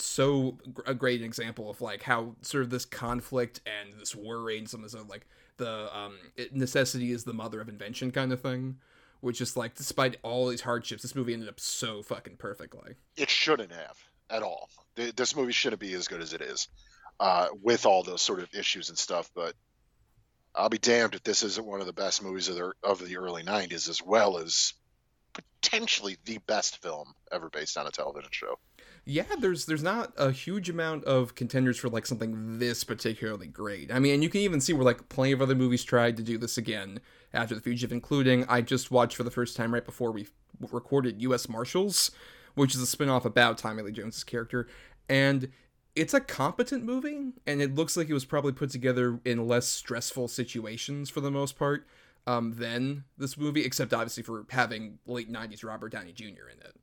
[0.00, 4.68] so a great example of like how sort of this conflict and this worry and
[4.68, 6.14] some of other, like the um
[6.52, 8.76] necessity is the mother of invention kind of thing
[9.20, 13.28] which is like despite all these hardships this movie ended up so fucking perfectly it
[13.28, 13.96] shouldn't have
[14.30, 14.70] at all.
[14.94, 16.68] This movie shouldn't be as good as it is,
[17.18, 19.30] uh, with all those sort of issues and stuff.
[19.34, 19.54] But
[20.54, 23.18] I'll be damned if this isn't one of the best movies of the of the
[23.18, 24.74] early '90s, as well as
[25.32, 28.58] potentially the best film ever based on a television show.
[29.10, 33.90] Yeah, there's there's not a huge amount of contenders for like something this particularly great.
[33.90, 36.22] I mean, and you can even see where like plenty of other movies tried to
[36.22, 37.00] do this again
[37.34, 40.28] after The Fugitive, including I just watched for the first time right before we
[40.70, 41.48] recorded U.S.
[41.48, 42.12] Marshals,
[42.54, 44.68] which is a spin-off about Tommy Lee Jones's character,
[45.08, 45.50] and
[45.96, 49.66] it's a competent movie, and it looks like it was probably put together in less
[49.66, 51.84] stressful situations for the most part
[52.28, 56.48] um, than this movie, except obviously for having late '90s Robert Downey Jr.
[56.48, 56.76] in it,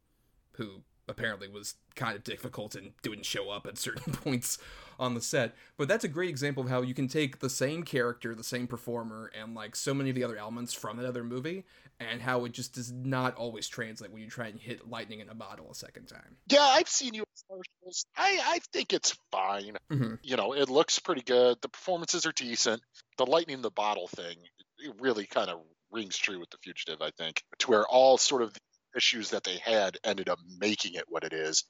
[0.57, 4.57] who apparently was kind of difficult and didn't show up at certain points
[4.99, 5.55] on the set.
[5.77, 8.67] But that's a great example of how you can take the same character, the same
[8.67, 11.65] performer, and like so many of the other elements from that other movie,
[11.99, 15.29] and how it just does not always translate when you try and hit lightning in
[15.29, 16.37] a bottle a second time.
[16.49, 18.05] Yeah, I've seen you commercials.
[18.15, 19.77] I, I think it's fine.
[19.91, 20.15] Mm-hmm.
[20.23, 21.57] You know, it looks pretty good.
[21.61, 22.81] The performances are decent.
[23.17, 24.37] The lightning in the bottle thing
[24.79, 25.59] it really kind of
[25.91, 28.59] rings true with the fugitive, I think, to where all sort of the
[28.97, 31.63] issues that they had ended up making it what it is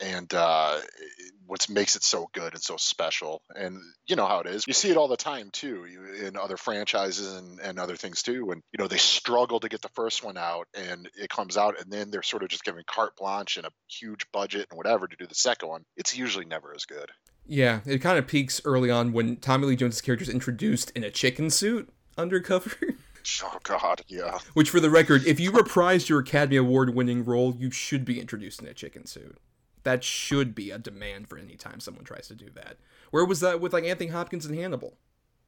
[0.00, 0.78] and uh,
[1.46, 3.42] what makes it so good and so special.
[3.54, 4.64] And you know how it is.
[4.66, 5.86] You see it all the time too
[6.22, 8.50] in other franchises and, and other things too.
[8.50, 11.80] And you know they struggle to get the first one out, and it comes out,
[11.80, 15.06] and then they're sort of just giving carte blanche and a huge budget and whatever
[15.06, 15.84] to do the second one.
[15.96, 17.10] It's usually never as good.
[17.48, 21.04] Yeah, it kind of peaks early on when Tommy Lee Jones' character is introduced in
[21.04, 22.76] a chicken suit undercover.
[23.42, 24.38] Oh God, yeah.
[24.54, 28.60] Which, for the record, if you reprised your Academy Award-winning role, you should be introduced
[28.62, 29.38] in a chicken suit.
[29.82, 32.76] That should be a demand for any time someone tries to do that.
[33.10, 34.96] Where was that with like Anthony Hopkins and Hannibal?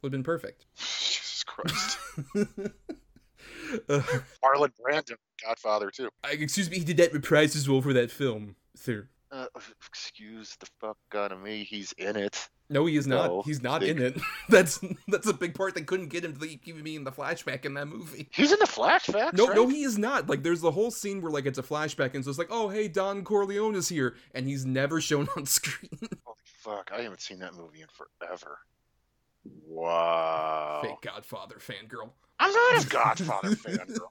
[0.03, 0.67] Would have been perfect.
[0.77, 1.99] Jesus Christ.
[2.37, 4.01] uh,
[4.45, 5.15] Marlon Brando,
[5.45, 6.09] Godfather too.
[6.25, 9.09] Uh, excuse me, he did that reprise his role for that film, sir.
[9.31, 9.47] Uh,
[9.87, 11.65] excuse the fuck out of me.
[11.65, 12.49] He's in it.
[12.71, 13.31] No, he is not.
[13.31, 14.21] No, He's not in it.
[14.49, 17.65] that's that's a big part they couldn't get him to keep me in the flashback
[17.65, 18.29] in that movie.
[18.31, 19.33] He's in the flashback.
[19.33, 19.57] No, right?
[19.57, 20.29] no, he is not.
[20.29, 22.69] Like, there's the whole scene where like it's a flashback, and so it's like, oh,
[22.69, 25.91] hey, Don Corleone is here, and he's never shown on screen.
[26.25, 26.91] Holy fuck!
[26.95, 28.59] I haven't seen that movie in forever.
[29.67, 30.81] Wow.
[30.83, 32.11] Fake Godfather fangirl.
[32.39, 34.11] I'm not a Godfather fangirl.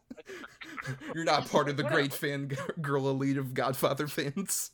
[1.16, 4.72] You're not part of the great fan girl elite of Godfather fans.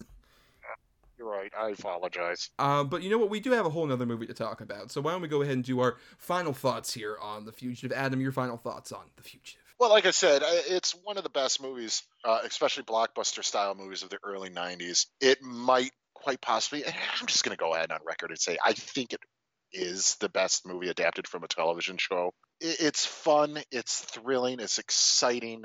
[1.24, 1.52] You're right.
[1.58, 2.50] I apologize.
[2.60, 3.30] Uh, but you know what?
[3.30, 4.92] We do have a whole other movie to talk about.
[4.92, 7.94] So why don't we go ahead and do our final thoughts here on The Fugitive?
[7.94, 9.62] Adam, your final thoughts on The Fugitive?
[9.80, 14.04] Well, like I said, it's one of the best movies, uh, especially blockbuster style movies
[14.04, 15.06] of the early 90s.
[15.22, 18.74] It might quite possibly, I'm just going to go ahead on record and say, I
[18.74, 19.22] think it
[19.72, 22.34] is the best movie adapted from a television show.
[22.60, 25.64] It's fun, it's thrilling, it's exciting,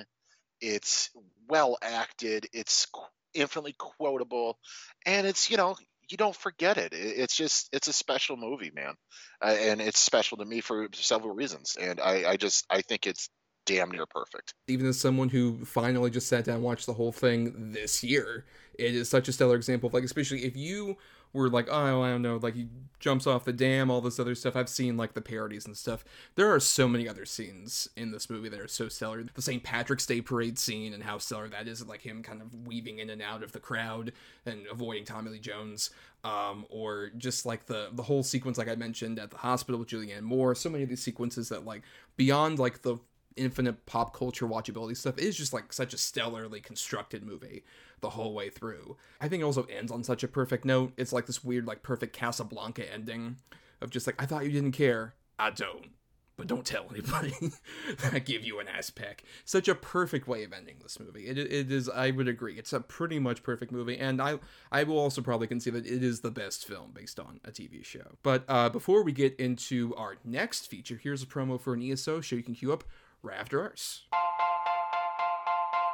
[0.61, 1.11] it's
[1.49, 2.87] well acted, it's
[3.35, 4.59] infinitely quotable,
[5.07, 5.77] and it's you know
[6.11, 6.93] you don't forget it.
[6.93, 8.95] It's just it's a special movie, man,
[9.43, 11.77] uh, and it's special to me for several reasons.
[11.81, 13.29] And I, I just I think it's
[13.67, 14.55] damn near perfect.
[14.67, 18.47] Even as someone who finally just sat down and watched the whole thing this year,
[18.79, 20.97] it is such a stellar example of like, especially if you
[21.33, 24.35] were like, oh, I don't know, like he jumps off the dam, all this other
[24.35, 24.57] stuff.
[24.57, 26.05] I've seen like the parodies and stuff.
[26.35, 29.25] There are so many other scenes in this movie that are so stellar.
[29.35, 29.63] The St.
[29.63, 33.11] Patrick's Day parade scene and how stellar that is, like him kind of weaving in
[33.11, 34.13] and out of the crowd
[34.47, 35.91] and avoiding Tommy Lee Jones.
[36.25, 39.89] Um, or just like the the whole sequence, like I mentioned at the hospital with
[39.89, 40.57] Julianne Moore.
[40.57, 41.83] So many of these sequences that like
[42.17, 42.99] beyond like the
[43.37, 47.63] infinite pop culture watchability stuff is just like such a stellarly constructed movie
[48.01, 48.97] the whole way through.
[49.21, 50.93] I think it also ends on such a perfect note.
[50.97, 53.37] It's like this weird, like perfect Casablanca ending
[53.81, 55.15] of just like, I thought you didn't care.
[55.39, 55.91] I don't.
[56.37, 57.35] But don't tell anybody.
[58.13, 59.25] I give you an ass peck.
[59.45, 61.27] Such a perfect way of ending this movie.
[61.27, 61.89] It, it is.
[61.89, 62.57] I would agree.
[62.57, 64.39] It's a pretty much perfect movie, and I
[64.71, 67.85] I will also probably concede that it is the best film based on a TV
[67.85, 68.19] show.
[68.23, 72.21] But uh, before we get into our next feature, here's a promo for an ESO
[72.21, 72.85] show you can queue up
[73.21, 74.05] right after ours.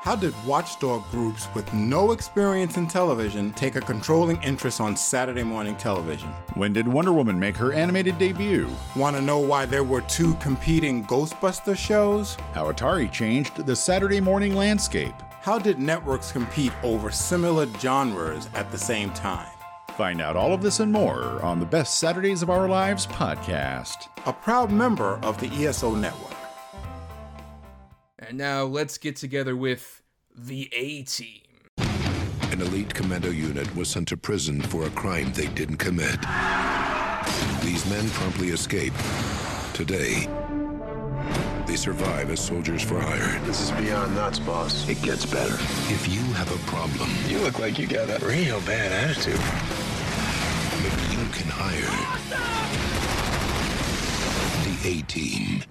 [0.05, 5.43] How did watchdog groups with no experience in television take a controlling interest on Saturday
[5.43, 6.29] morning television?
[6.53, 8.69] When did Wonder Woman make her animated debut?
[8.97, 12.37] Want to know why there were two competing Ghostbuster shows?
[12.53, 15.15] How Atari changed the Saturday morning landscape?
[15.41, 19.49] How did networks compete over similar genres at the same time?
[19.97, 24.09] Find out all of this and more on the Best Saturdays of Our Lives podcast,
[24.27, 26.44] a proud member of the ESO network.
[28.27, 30.03] And now let's get together with
[30.35, 31.43] the A Team.
[31.77, 36.19] An elite commando unit was sent to prison for a crime they didn't commit.
[37.63, 38.95] These men promptly escape.
[39.75, 40.27] Today,
[41.67, 43.39] they survive as soldiers for hire.
[43.45, 44.89] This is beyond nuts, boss.
[44.89, 45.57] It gets better.
[45.93, 49.41] If you have a problem, you look like you got a real bad attitude.
[50.83, 51.91] Maybe you can hire
[54.65, 55.65] the A Team.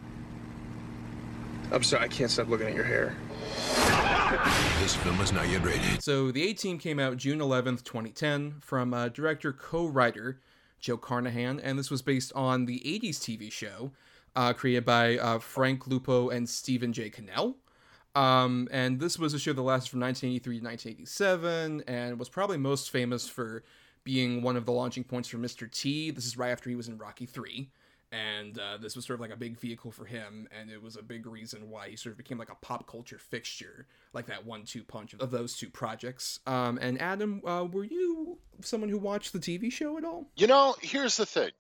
[1.74, 3.16] I'm sorry, I can't stop looking at your hair.
[4.80, 6.04] This film is not yet rated.
[6.04, 10.40] So the A Team came out June 11th, 2010, from uh, director co-writer
[10.80, 13.92] Joe Carnahan, and this was based on the 80s TV show
[14.36, 17.10] uh, created by uh, Frank Lupo and Stephen J.
[17.10, 17.56] Cannell.
[18.14, 22.58] Um, and this was a show that lasted from 1983 to 1987, and was probably
[22.58, 23.64] most famous for
[24.04, 25.72] being one of the launching points for Mr.
[25.72, 26.12] T.
[26.12, 27.72] This is right after he was in Rocky 3
[28.14, 30.96] and uh, this was sort of like a big vehicle for him and it was
[30.96, 34.46] a big reason why he sort of became like a pop culture fixture like that
[34.46, 39.34] one-two punch of those two projects um, and adam uh, were you someone who watched
[39.34, 41.52] the tv show at all You know, here's the thing.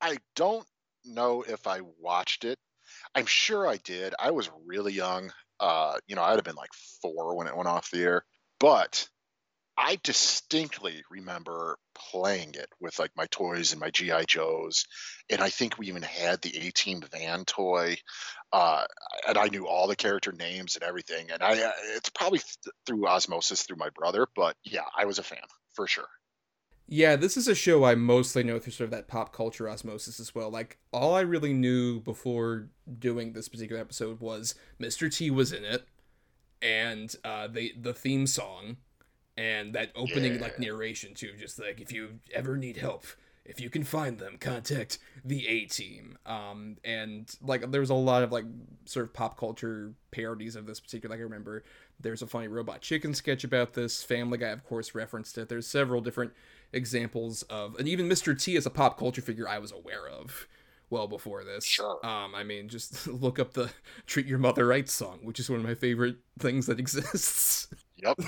[0.00, 0.66] I don't
[1.04, 2.58] know if I watched it.
[3.14, 4.14] I'm sure I did.
[4.18, 5.32] I was really young.
[5.60, 8.24] Uh, you know, I'd have been like four when it went off the air.
[8.60, 9.08] But
[9.80, 14.86] I distinctly remember playing it with like my toys and my GI Joes,
[15.30, 17.96] and I think we even had the A Team van toy,
[18.52, 18.84] uh,
[19.28, 21.30] and I knew all the character names and everything.
[21.30, 25.20] And I, uh, it's probably th- through osmosis through my brother, but yeah, I was
[25.20, 25.38] a fan
[25.74, 26.08] for sure.
[26.88, 30.18] Yeah, this is a show I mostly know through sort of that pop culture osmosis
[30.18, 30.50] as well.
[30.50, 35.14] Like, all I really knew before doing this particular episode was Mr.
[35.14, 35.86] T was in it,
[36.60, 38.78] and uh, the the theme song,
[39.38, 41.32] and that opening like narration too.
[41.38, 43.06] Just like if you ever need help,
[43.44, 46.18] if you can find them, contact the A Team.
[46.26, 48.44] Um, and like there was a lot of like
[48.84, 51.14] sort of pop culture parodies of this particular.
[51.14, 51.62] Like I remember
[52.00, 54.02] there's a funny Robot Chicken sketch about this.
[54.02, 55.48] Family Guy, of course, referenced it.
[55.48, 56.32] There's several different
[56.72, 58.38] examples of, and even Mr.
[58.38, 60.48] T is a pop culture figure I was aware of
[60.90, 61.64] well before this.
[61.64, 62.04] Sure.
[62.04, 63.70] Um, I mean, just look up the
[64.06, 67.68] "Treat Your Mother Right" song, which is one of my favorite things that exists.
[68.02, 68.20] Yep,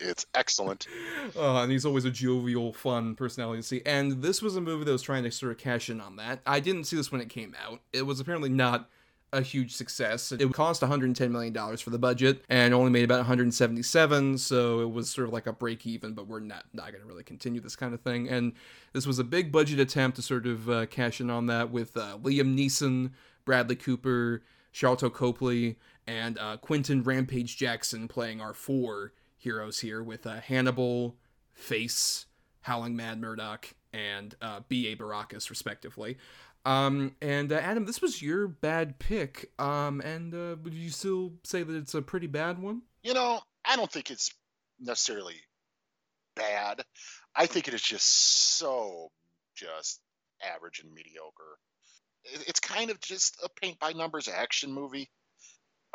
[0.00, 0.86] it's excellent.
[1.36, 3.82] Uh, and he's always a jovial, fun personality to see.
[3.84, 6.40] And this was a movie that was trying to sort of cash in on that.
[6.46, 7.80] I didn't see this when it came out.
[7.92, 8.88] It was apparently not
[9.32, 10.32] a huge success.
[10.32, 14.90] It cost 110 million dollars for the budget and only made about 177, so it
[14.90, 16.14] was sort of like a break even.
[16.14, 18.28] But we're not not going to really continue this kind of thing.
[18.28, 18.54] And
[18.94, 21.96] this was a big budget attempt to sort of uh, cash in on that with
[21.96, 23.10] uh, Liam Neeson,
[23.44, 29.12] Bradley Cooper, Sharlto Copley, and uh, Quinton Rampage Jackson playing our four
[29.48, 31.16] heroes here with uh, Hannibal,
[31.54, 32.26] Face,
[32.60, 34.94] Howling Mad Murdock, and uh, B.A.
[34.94, 36.18] Baracus, respectively.
[36.66, 39.50] Um, and uh, Adam, this was your bad pick.
[39.58, 42.82] Um, and uh, would you still say that it's a pretty bad one?
[43.02, 44.34] You know, I don't think it's
[44.78, 45.36] necessarily
[46.36, 46.82] bad.
[47.34, 49.08] I think it is just so
[49.56, 50.02] just
[50.44, 51.56] average and mediocre.
[52.46, 55.08] It's kind of just a paint by numbers action movie,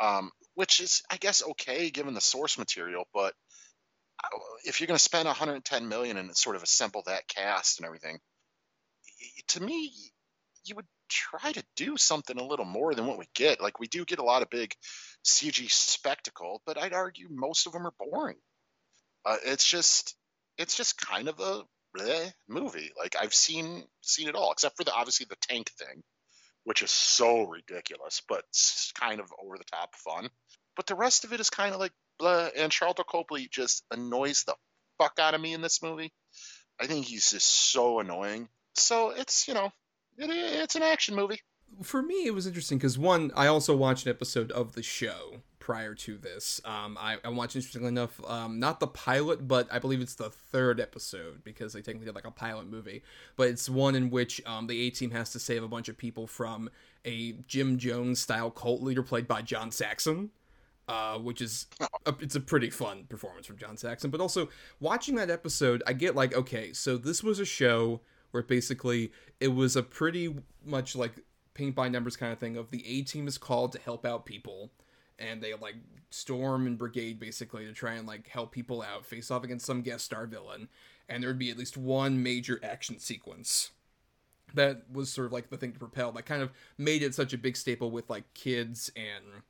[0.02, 3.06] um, which is, I guess, okay given the source material.
[3.14, 3.34] But
[4.24, 7.86] uh, if you're going to spend 110 million and sort of assemble that cast and
[7.86, 8.20] everything,
[9.50, 9.92] to me,
[10.66, 13.62] you would try to do something a little more than what we get.
[13.62, 14.74] Like we do get a lot of big
[15.26, 18.38] CG spectacle, but I'd argue most of them are boring.
[19.26, 20.16] Uh, it's just
[20.58, 21.64] it's just kind of a
[22.48, 22.92] movie.
[22.98, 26.04] Like I've seen seen it all, except for the obviously the tank thing,
[26.64, 28.44] which is so ridiculous, but
[29.00, 30.30] kind of over the top fun.
[30.76, 32.50] But the rest of it is kind of like blah.
[32.56, 34.56] And Sharlto Copley just annoys the
[34.98, 36.12] fuck out of me in this movie.
[36.80, 38.48] I think he's just so annoying.
[38.76, 39.72] So it's you know
[40.18, 41.42] it, it's an action movie.
[41.82, 45.42] For me, it was interesting because one, I also watched an episode of the show
[45.64, 46.60] prior to this.
[46.66, 50.30] Um, I, I watched, interestingly enough, um, not the pilot, but I believe it's the
[50.30, 53.02] third episode because they technically did like a pilot movie.
[53.38, 55.98] But it's one in which um, the A team has to save a bunch of
[55.98, 56.70] people from
[57.06, 60.32] a Jim Jones style cult leader played by John Saxon.
[60.90, 61.68] Uh, which is
[62.06, 64.12] a, it's a pretty fun performance from John Saxon.
[64.12, 64.50] But also
[64.82, 69.48] watching that episode, I get like, okay, so this was a show where basically it
[69.48, 71.14] was a pretty much like
[71.54, 74.26] paint by numbers kind of thing of the A team is called to help out
[74.26, 74.72] people
[75.20, 75.76] and they like
[76.10, 79.82] storm and brigade basically to try and like help people out face off against some
[79.82, 80.68] guest star villain
[81.10, 83.72] and there would be at least one major action sequence
[84.54, 87.34] that was sort of like the thing to propel that kind of made it such
[87.34, 89.44] a big staple with like kids and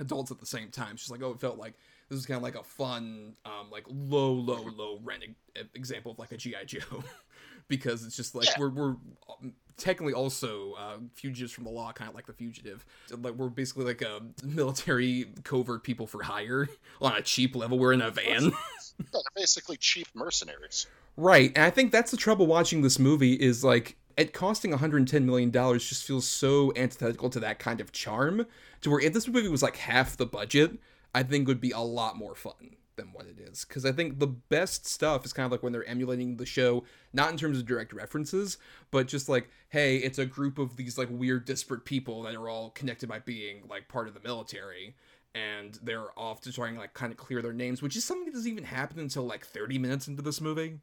[0.00, 0.96] adults at the same time.
[0.96, 1.74] Just like oh it felt like
[2.08, 6.12] this is kind of like a fun um like low low low rent e- example
[6.12, 7.02] of like a gi joe
[7.68, 8.96] because it's just like we're, we're
[9.28, 12.84] um, technically also uh, fugitives from the law kind of like the fugitive
[13.22, 16.68] like we're basically like a military covert people for hire
[17.00, 18.50] on a cheap level we're in a van Yeah,
[19.12, 20.86] they're basically cheap mercenaries.
[21.16, 25.24] Right, and I think that's the trouble watching this movie is like it costing 110
[25.24, 28.46] million dollars just feels so antithetical to that kind of charm.
[28.82, 30.78] To where if this movie was like half the budget,
[31.14, 33.64] I think would be a lot more fun than what it is.
[33.64, 36.84] Because I think the best stuff is kind of like when they're emulating the show,
[37.14, 38.58] not in terms of direct references,
[38.90, 42.50] but just like, hey, it's a group of these like weird disparate people that are
[42.50, 44.94] all connected by being like part of the military.
[45.34, 48.34] and they're off to trying like kind of clear their names, which is something that
[48.34, 50.80] doesn't even happen until like 30 minutes into this movie.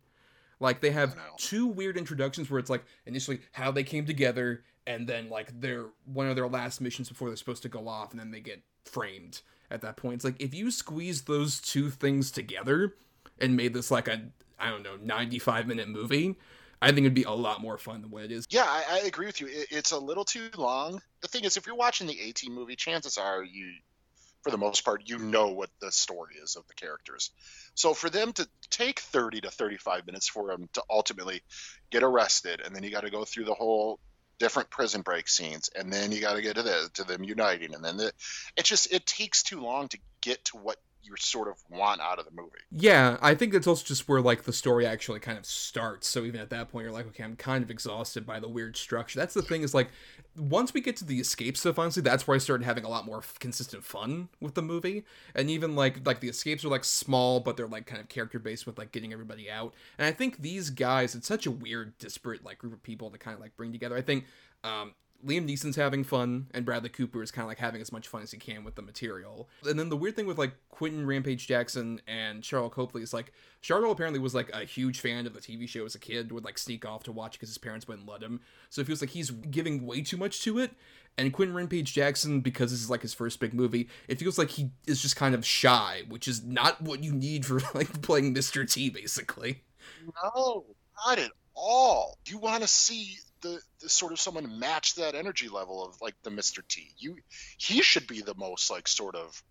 [0.59, 5.07] Like they have two weird introductions where it's like initially how they came together and
[5.07, 8.19] then like their one of their last missions before they're supposed to go off and
[8.19, 9.41] then they get framed
[9.71, 10.15] at that point.
[10.15, 12.95] It's like if you squeeze those two things together
[13.39, 14.21] and made this like a
[14.59, 16.35] I don't know 95 minute movie,
[16.81, 18.45] I think it'd be a lot more fun than what it is.
[18.49, 19.47] Yeah, I, I agree with you.
[19.47, 21.01] It, it's a little too long.
[21.21, 23.71] The thing is, if you're watching the A Team movie, chances are you,
[24.43, 27.31] for the most part, you know what the story is of the characters.
[27.73, 31.41] So for them to take 30 to 35 minutes for them to ultimately
[31.89, 33.99] get arrested, and then you got to go through the whole
[34.39, 37.73] different prison break scenes, and then you got to get to the to them uniting,
[37.73, 38.11] and then the,
[38.57, 42.19] it just it takes too long to get to what you sort of want out
[42.19, 42.51] of the movie.
[42.71, 46.07] Yeah, I think that's also just where like the story actually kind of starts.
[46.07, 48.75] So even at that point, you're like, okay, I'm kind of exhausted by the weird
[48.75, 49.19] structure.
[49.19, 49.89] That's the thing is like,
[50.35, 53.05] once we get to the escape stuff, honestly, that's where I started having a lot
[53.05, 55.05] more consistent fun with the movie.
[55.33, 58.39] And even like like the escapes are like small, but they're like kind of character
[58.39, 59.73] based with like getting everybody out.
[59.97, 63.17] And I think these guys, it's such a weird, disparate like group of people to
[63.17, 63.95] kind of like bring together.
[63.95, 64.25] I think
[64.63, 64.93] um,
[65.25, 68.21] Liam Neeson's having fun, and Bradley Cooper is kind of like having as much fun
[68.21, 69.49] as he can with the material.
[69.67, 73.33] And then the weird thing with like Quinton Rampage Jackson and Sharlto Copley is like
[73.63, 76.45] Sharlto apparently was like a huge fan of the TV show as a kid, would
[76.45, 78.41] like sneak off to watch because his parents wouldn't let him.
[78.69, 80.71] So it feels like he's giving way too much to it.
[81.17, 84.49] And Quinton Rampage Jackson, because this is like his first big movie, it feels like
[84.49, 88.35] he is just kind of shy, which is not what you need for like playing
[88.35, 88.69] Mr.
[88.71, 89.63] T, basically.
[90.23, 90.65] No,
[91.05, 92.17] not at all.
[92.25, 96.15] You want to see the, the, sort of someone match that energy level of like
[96.23, 96.59] the Mr.
[96.67, 96.91] T.
[96.97, 97.17] You
[97.57, 99.41] he should be the most like sort of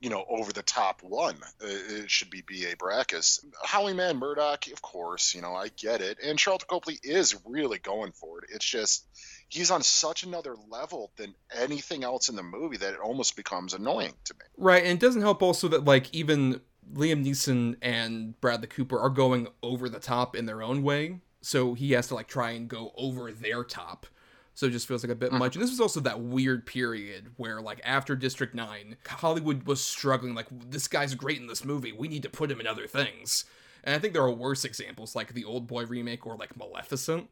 [0.00, 1.36] you know over the top one.
[1.62, 2.76] Uh, it should be B.A.
[2.76, 3.44] Baracus.
[3.62, 7.78] Howling Mad Murdock, of course, you know I get it, and Sharlto Copley is really
[7.78, 8.50] going for it.
[8.52, 9.06] It's just
[9.48, 13.74] he's on such another level than anything else in the movie that it almost becomes
[13.74, 14.44] annoying to me.
[14.56, 16.60] Right, and it doesn't help also that like even
[16.94, 21.74] Liam Neeson and Bradley Cooper are going over the top in their own way so
[21.74, 24.06] he has to like try and go over their top.
[24.54, 25.38] So it just feels like a bit mm-hmm.
[25.38, 25.56] much.
[25.56, 30.34] And this was also that weird period where like after district 9 hollywood was struggling
[30.34, 31.92] like this guy's great in this movie.
[31.92, 33.44] We need to put him in other things.
[33.84, 37.28] And i think there are worse examples like the old boy remake or like maleficent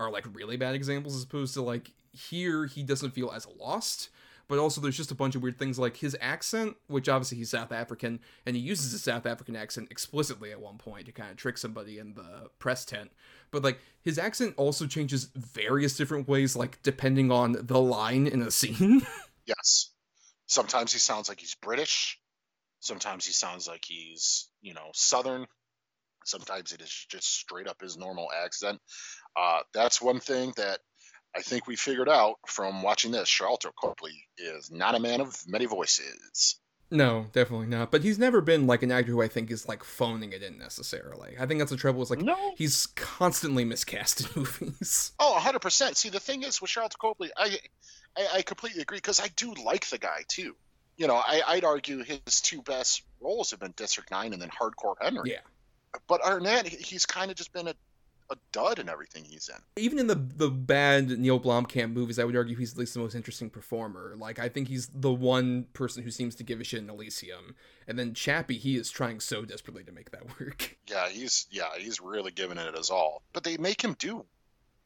[0.00, 4.08] are like really bad examples as opposed to like here he doesn't feel as lost
[4.48, 7.50] but also there's just a bunch of weird things like his accent, which obviously he's
[7.50, 11.30] South African, and he uses a South African accent explicitly at one point to kind
[11.30, 13.10] of trick somebody in the press tent.
[13.50, 18.42] But like his accent also changes various different ways, like depending on the line in
[18.42, 19.02] a scene.
[19.46, 19.90] yes.
[20.46, 22.18] Sometimes he sounds like he's British.
[22.80, 25.46] Sometimes he sounds like he's, you know, Southern.
[26.26, 28.80] Sometimes it is just straight up his normal accent.
[29.36, 30.80] Uh, that's one thing that
[31.36, 33.28] I think we figured out from watching this.
[33.28, 36.56] Sharlto Copley is not a man of many voices.
[36.90, 37.90] No, definitely not.
[37.90, 40.58] But he's never been like an actor who I think is like phoning it in
[40.58, 41.34] necessarily.
[41.38, 42.02] I think that's the trouble.
[42.02, 42.54] Is like no.
[42.56, 45.12] he's constantly miscast in movies.
[45.18, 45.96] Oh, 100 percent.
[45.96, 47.58] See, the thing is with Sharlto Copley, I,
[48.16, 50.54] I, I completely agree because I do like the guy too.
[50.96, 54.50] You know, I, I'd argue his two best roles have been District Nine and then
[54.50, 55.32] Hardcore Henry.
[55.32, 55.40] Yeah.
[56.06, 57.74] But Arnett, he's kind of just been a
[58.34, 59.60] a dud in everything he's in.
[59.82, 63.00] Even in the the bad Neil Blomkamp movies, I would argue he's at least the
[63.00, 64.14] most interesting performer.
[64.16, 67.54] Like I think he's the one person who seems to give a shit in Elysium.
[67.86, 70.76] And then Chappie, he is trying so desperately to make that work.
[70.88, 73.22] Yeah, he's yeah, he's really giving it his all.
[73.32, 74.24] But they make him do.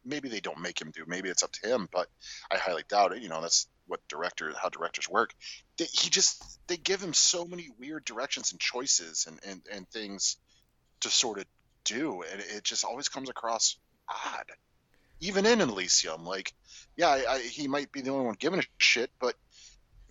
[0.05, 1.05] Maybe they don't make him do.
[1.07, 2.09] Maybe it's up to him, but
[2.51, 3.23] I highly doubt it.
[3.23, 5.35] You know, that's what director how directors work.
[5.77, 9.89] They, he just they give him so many weird directions and choices and and, and
[9.89, 10.37] things
[11.01, 11.45] to sort of
[11.89, 13.77] do, and it just always comes across
[14.09, 14.45] odd.
[15.21, 16.53] Even in Elysium, like,
[16.97, 19.35] yeah, I, I, he might be the only one giving a shit, but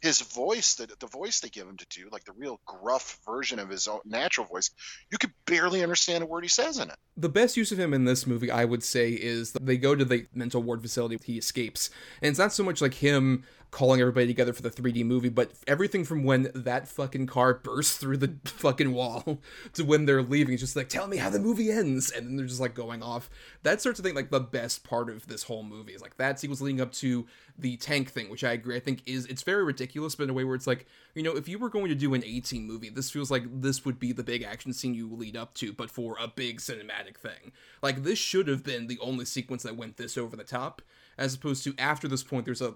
[0.01, 3.57] his voice, the, the voice they give him to do, like the real gruff version
[3.57, 4.69] of his own natural voice,
[5.11, 6.95] you could barely understand a word he says in it.
[7.15, 10.05] The best use of him in this movie, I would say, is they go to
[10.05, 11.17] the mental ward facility.
[11.23, 11.89] He escapes,
[12.21, 15.51] and it's not so much like him calling everybody together for the 3D movie, but
[15.67, 19.39] everything from when that fucking car bursts through the fucking wall
[19.73, 22.09] to when they're leaving, it's just like, tell me how the movie ends.
[22.11, 23.29] And then they're just like going off.
[23.63, 26.39] That starts to think like the best part of this whole movie is like that
[26.39, 28.77] sequence leading up to the tank thing, which I agree.
[28.77, 31.35] I think is, it's very ridiculous, but in a way where it's like, you know,
[31.35, 33.99] if you were going to do an A Team movie, this feels like this would
[33.99, 37.51] be the big action scene you lead up to, but for a big cinematic thing.
[37.81, 40.81] Like this should have been the only sequence that went this over the top
[41.17, 42.75] as opposed to after this point there's a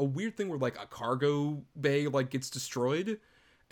[0.00, 3.18] a weird thing where like a cargo bay like gets destroyed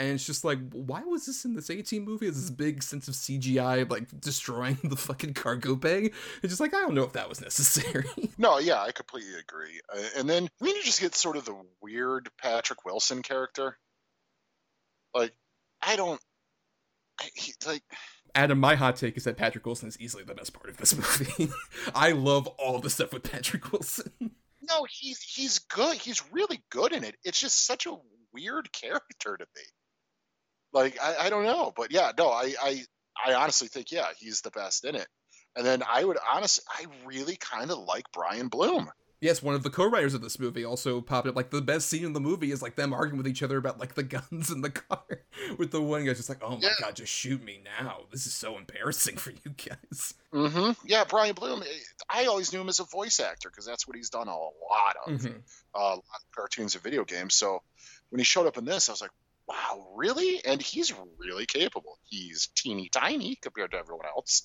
[0.01, 2.29] and it's just like, why was this in this A Team movie?
[2.29, 6.13] Is this big sense of CGI like destroying the fucking cargo bay?
[6.41, 8.05] It's just like I don't know if that was necessary.
[8.41, 9.81] No, yeah, I completely agree.
[9.93, 13.77] Uh, and then then you just get sort of the weird Patrick Wilson character.
[15.13, 15.33] Like,
[15.83, 16.21] I don't.
[17.21, 17.83] I, he, like,
[18.37, 20.95] Adam, my hot take is that Patrick Wilson is easily the best part of this
[20.95, 21.53] movie.
[21.97, 24.13] I love all the stuff with Patrick Wilson.
[24.69, 25.97] No, he's he's good.
[25.97, 27.17] He's really good in it.
[27.25, 27.97] It's just such a
[28.33, 29.63] weird character to me.
[30.73, 32.85] Like, I, I don't know, but yeah, no, I, I
[33.25, 35.09] I honestly think yeah, he's the best in it.
[35.57, 38.91] And then I would honestly, I really kind of like Brian Bloom.
[39.21, 41.35] Yes, one of the co-writers of this movie also popped up.
[41.35, 43.81] Like the best scene in the movie is like them arguing with each other about
[43.81, 45.03] like the guns in the car.
[45.59, 46.75] with the one guy just like, "Oh my Yeah.
[46.81, 48.03] god, just shoot me now!
[48.13, 50.87] This is so embarrassing for you guys." Mm-hmm.
[50.87, 51.65] Yeah, Brian Bloom.
[52.09, 54.97] I always knew him as a voice actor because that's what he's done a lot
[55.07, 55.35] of, Mhm.
[55.75, 57.35] uh, a lot of cartoons and video games.
[57.35, 57.63] So
[58.11, 59.11] when he showed up in this, I was like,
[59.49, 60.45] wow, really?
[60.45, 61.99] And he's really capable.
[62.05, 64.43] He's teeny tiny compared to everyone else,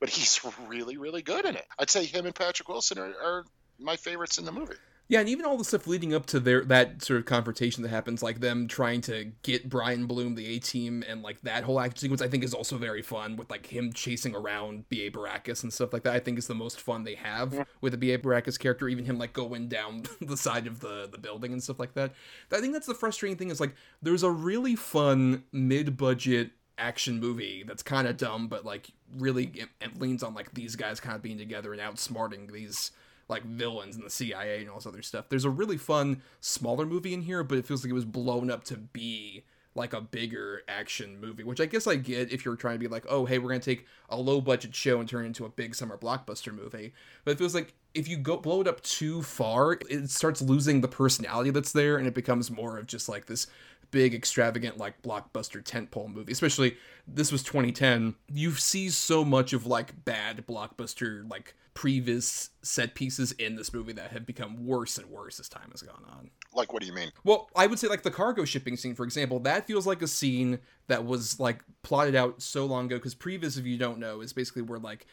[0.00, 1.66] but he's really, really good in it.
[1.78, 3.44] I'd say him and Patrick Wilson are, are
[3.78, 4.74] my favorites in the movie.
[5.06, 7.90] Yeah, and even all the stuff leading up to their that sort of confrontation that
[7.90, 11.78] happens, like them trying to get Brian Bloom, the A team, and like that whole
[11.78, 15.10] action sequence, I think is also very fun with like him chasing around B.A.
[15.10, 16.14] Baracus and stuff like that.
[16.14, 18.16] I think is the most fun they have with the B.A.
[18.16, 21.78] Baracus character, even him like going down the side of the the building and stuff
[21.78, 22.12] like that.
[22.50, 27.20] I think that's the frustrating thing is like there's a really fun mid budget action
[27.20, 30.98] movie that's kind of dumb, but like really it, it leans on like these guys
[30.98, 32.90] kind of being together and outsmarting these
[33.28, 35.28] like villains and the CIA and all this other stuff.
[35.28, 38.50] There's a really fun smaller movie in here, but it feels like it was blown
[38.50, 39.44] up to be
[39.74, 42.86] like a bigger action movie, which I guess I get if you're trying to be
[42.86, 45.48] like, oh, hey, we're gonna take a low budget show and turn it into a
[45.48, 46.92] big summer blockbuster movie.
[47.24, 50.80] But it feels like if you go blow it up too far, it starts losing
[50.80, 53.46] the personality that's there, and it becomes more of just like this
[53.90, 56.76] big extravagant like blockbuster tentpole movie especially
[57.06, 63.32] this was 2010 you see so much of like bad blockbuster like previs set pieces
[63.32, 66.72] in this movie that have become worse and worse as time has gone on Like,
[66.72, 67.10] what do you mean?
[67.24, 70.06] well, I would say like the cargo shipping scene, for example, that feels like a
[70.06, 72.94] scene that was like plotted out so long ago.
[72.96, 75.06] Because previs, if you don't know, is basically where like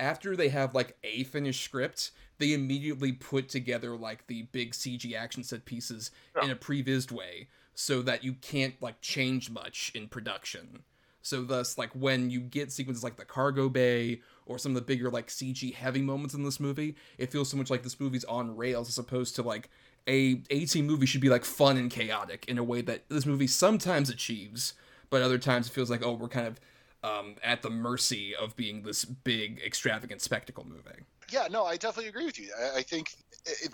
[0.00, 5.14] after they have like a finished script, they immediately put together like the big CG
[5.14, 6.10] action set pieces
[6.42, 10.82] in a prevised way, so that you can't like change much in production.
[11.22, 14.82] So thus, like when you get sequences like the cargo bay or some of the
[14.82, 18.24] bigger like CG heavy moments in this movie, it feels so much like this movie's
[18.24, 19.70] on rails as opposed to like
[20.08, 23.46] a 18 movie should be like fun and chaotic in a way that this movie
[23.46, 24.74] sometimes achieves,
[25.10, 26.60] but other times it feels like oh we're kind of
[27.04, 31.04] um, at the mercy of being this big extravagant spectacle movie.
[31.30, 32.50] Yeah, no, I definitely agree with you.
[32.58, 33.14] I, I think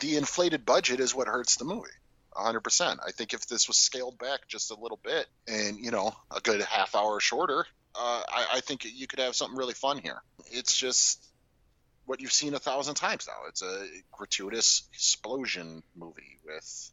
[0.01, 1.91] the inflated budget is what hurts the movie.
[2.39, 2.99] 100%.
[3.07, 6.41] I think if this was scaled back just a little bit and, you know, a
[6.41, 10.23] good half hour shorter, uh, I, I think you could have something really fun here.
[10.51, 11.25] It's just
[12.07, 13.49] what you've seen a thousand times now.
[13.49, 16.91] It's a gratuitous explosion movie with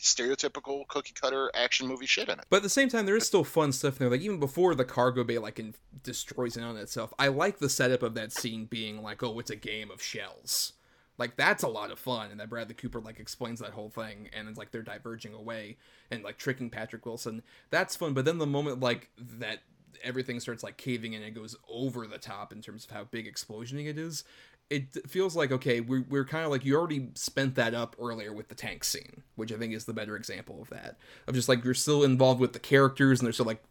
[0.00, 2.44] stereotypical cookie cutter action movie shit in it.
[2.48, 4.10] But at the same time, there is still fun stuff in there.
[4.10, 5.60] Like even before the cargo bay like
[6.02, 9.50] destroys it on itself, I like the setup of that scene being like, oh, it's
[9.50, 10.74] a game of shells.
[11.18, 14.28] Like that's a lot of fun, and that Bradley Cooper like explains that whole thing,
[14.32, 15.76] and it's like they're diverging away
[16.10, 17.42] and like tricking Patrick Wilson.
[17.70, 18.12] That's fun.
[18.14, 19.60] But then the moment like that
[20.04, 23.04] everything starts like caving in and it goes over the top in terms of how
[23.04, 24.24] big explosioning it is
[24.68, 28.32] it feels like okay we're, we're kind of like you already spent that up earlier
[28.32, 30.96] with the tank scene which i think is the better example of that.
[31.26, 33.62] Of just like you're still involved with the characters and they're still like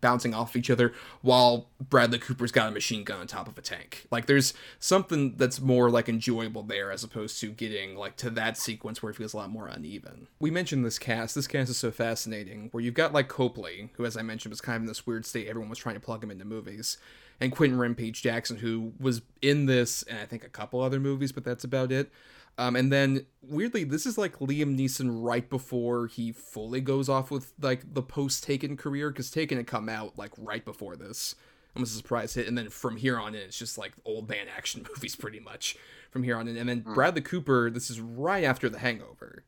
[0.00, 0.92] bouncing off each other
[1.22, 4.06] while bradley cooper's got a machine gun on top of a tank.
[4.10, 8.58] Like there's something that's more like enjoyable there as opposed to getting like to that
[8.58, 10.28] sequence where it feels a lot more uneven.
[10.38, 11.34] We mentioned this cast.
[11.34, 14.60] This cast is so fascinating where you've got like copley who as i mentioned was
[14.60, 16.98] kind of in this weird state everyone was trying to plug him into movies
[17.40, 21.32] and Quinton Rampage Jackson, who was in this and I think a couple other movies,
[21.32, 22.10] but that's about it.
[22.56, 27.30] Um, and then weirdly, this is like Liam Neeson right before he fully goes off
[27.30, 31.34] with like the post Taken career, because Taken had come out like right before this.
[31.74, 34.46] Almost a surprise hit, and then from here on in, it's just like old man
[34.56, 35.76] action movies pretty much
[36.12, 36.56] from here on in.
[36.56, 39.44] And then Bradley Cooper, this is right after The Hangover.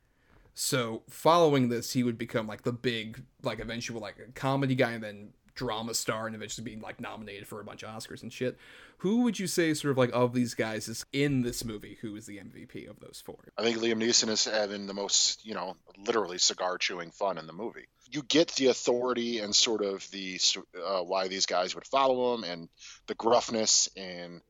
[0.52, 5.04] So following this, he would become like the big, like eventual like comedy guy, and
[5.04, 8.56] then drama star, and eventually being like nominated for a bunch of Oscars and shit.
[8.98, 11.98] Who would you say, sort of like of these guys, is in this movie?
[12.00, 13.38] Who is the MVP of those four?
[13.58, 17.46] I think Liam Neeson is having the most, you know, literally cigar chewing fun in
[17.46, 17.88] the movie.
[18.10, 20.38] You get the authority and sort of the
[20.82, 22.68] uh, why these guys would follow him and
[23.08, 24.40] the gruffness and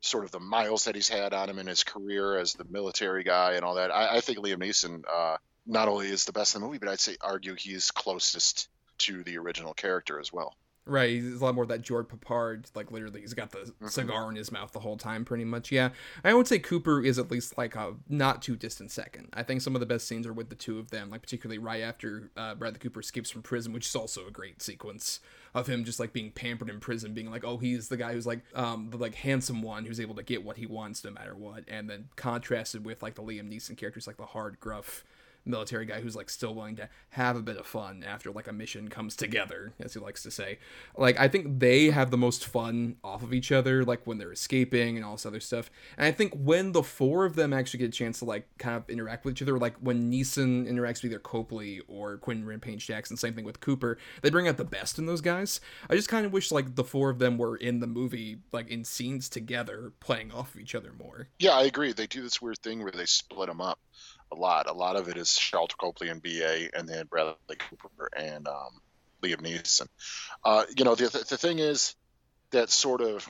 [0.00, 3.24] sort of the miles that he's had on him in his career as the military
[3.24, 3.90] guy and all that.
[3.90, 5.36] I, I think Liam Neeson uh,
[5.66, 8.68] not only is the best in the movie, but I'd say argue he's closest
[9.00, 10.54] to the original character as well.
[10.86, 12.64] Right, he's a lot more that George Peppard.
[12.74, 13.86] Like literally, he's got the Mm-hmm.
[13.88, 15.70] cigar in his mouth the whole time, pretty much.
[15.70, 15.90] Yeah,
[16.24, 19.28] I would say Cooper is at least like a not too distant second.
[19.34, 21.58] I think some of the best scenes are with the two of them, like particularly
[21.58, 25.20] right after uh, Bradley Cooper escapes from prison, which is also a great sequence
[25.54, 28.26] of him just like being pampered in prison, being like, oh, he's the guy who's
[28.26, 31.36] like um the like handsome one who's able to get what he wants no matter
[31.36, 35.04] what, and then contrasted with like the Liam Neeson characters, like the hard, gruff
[35.50, 38.52] military guy who's like still willing to have a bit of fun after like a
[38.52, 40.58] mission comes together as he likes to say.
[40.96, 44.32] Like i think they have the most fun off of each other like when they're
[44.32, 45.70] escaping and all this other stuff.
[45.96, 48.76] And i think when the four of them actually get a chance to like kind
[48.76, 52.86] of interact with each other like when Neeson interacts with either copley or quinton rampage
[52.86, 55.60] jackson same thing with cooper they bring out the best in those guys.
[55.88, 58.68] I just kind of wish like the four of them were in the movie like
[58.68, 61.28] in scenes together playing off of each other more.
[61.38, 61.92] Yeah, I agree.
[61.92, 63.78] They do this weird thing where they split them up
[64.32, 64.68] a lot.
[64.68, 68.80] A lot of it is Sharlto Copley and BA, and then Bradley Cooper and um,
[69.22, 69.88] Liam Neeson.
[70.44, 71.94] Uh, you know, the, the thing is
[72.50, 73.28] that sort of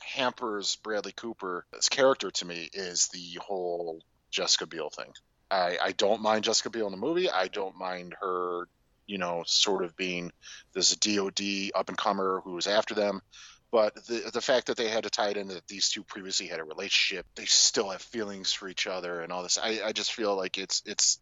[0.00, 4.00] hampers Bradley Cooper's character to me is the whole
[4.30, 5.12] Jessica Biel thing.
[5.50, 7.30] I, I don't mind Jessica Biel in the movie.
[7.30, 8.68] I don't mind her,
[9.06, 10.32] you know, sort of being
[10.72, 13.20] this DOD up and comer who's after them.
[13.72, 16.46] But the the fact that they had to tie it in that these two previously
[16.46, 19.58] had a relationship, they still have feelings for each other and all this.
[19.58, 21.18] I, I just feel like it's it's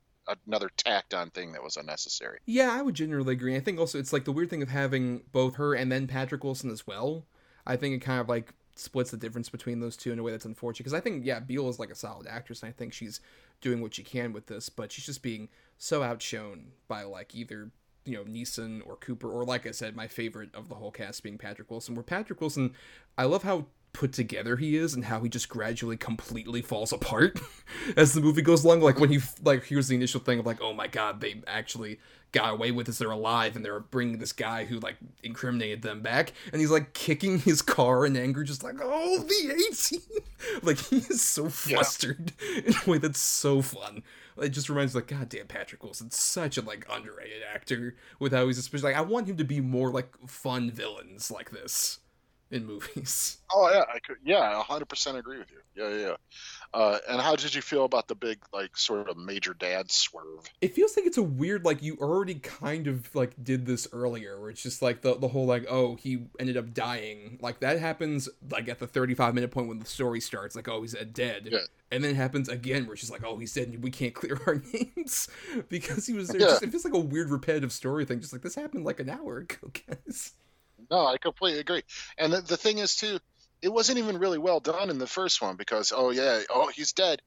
[0.47, 2.38] another tacked on thing that was unnecessary.
[2.47, 3.57] Yeah, I would generally agree.
[3.57, 6.45] I think also it's like the weird thing of having both her and then Patrick
[6.45, 7.26] Wilson as well.
[7.66, 10.32] I think it kind of like splits the difference between those two in a way
[10.32, 10.84] that's unfortunate.
[10.84, 13.20] Because I think yeah, Biel is like a solid actress, and I think she's
[13.61, 17.70] doing what she can with this, but she's just being so outshone by like either
[18.05, 21.22] you know Neeson or Cooper, or like I said, my favorite of the whole cast
[21.22, 21.94] being Patrick Wilson.
[21.94, 22.74] Where Patrick Wilson,
[23.16, 27.38] I love how put together he is and how he just gradually completely falls apart
[27.96, 28.80] as the movie goes along.
[28.80, 31.98] Like when he like here's the initial thing of like oh my god they actually
[32.34, 36.02] got away with this they're alive and they're bringing this guy who like incriminated them
[36.02, 40.00] back and he's like kicking his car in anger just like oh the A Team
[40.62, 42.32] like he is so flustered
[42.66, 44.02] in a way that's so fun
[44.39, 48.47] it just reminds me like goddamn patrick wilson's such a like underrated actor with how
[48.47, 52.01] he's especially like i want him to be more like fun villains like this
[52.55, 53.38] in movies.
[53.57, 54.16] Oh yeah, I could.
[54.24, 55.59] Yeah, hundred percent agree with you.
[55.76, 56.07] Yeah, yeah.
[56.09, 56.16] yeah.
[56.72, 60.50] Uh, and how did you feel about the big, like, sort of major dad swerve?
[60.61, 64.40] It feels like it's a weird, like you already kind of like did this earlier,
[64.40, 67.38] where it's just like the the whole like, oh, he ended up dying.
[67.40, 70.66] Like that happens like at the thirty five minute point when the story starts, like,
[70.66, 71.48] oh, he's dead.
[71.52, 71.59] Yeah.
[71.92, 74.40] And then it happens again, where she's like, oh, he's dead, and we can't clear
[74.48, 75.28] our names
[75.68, 76.40] because he was there.
[76.40, 76.46] Yeah.
[76.48, 78.18] Just, it feels like a weird repetitive story thing.
[78.18, 80.32] Just like this happened like an hour ago, guys.
[80.91, 81.82] No, I completely agree.
[82.18, 83.18] And the, the thing is, too,
[83.62, 86.93] it wasn't even really well done in the first one because, oh yeah, oh he's
[86.93, 87.22] dead.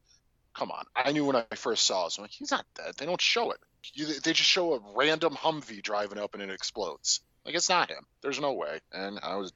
[0.55, 2.93] Come on, I knew when I first saw this, I'm like, he's not dead.
[2.97, 3.57] They don't show it.
[3.93, 7.21] You, they just show a random Humvee driving up and it explodes.
[7.45, 8.05] Like it's not him.
[8.21, 8.79] There's no way.
[8.91, 9.53] And I was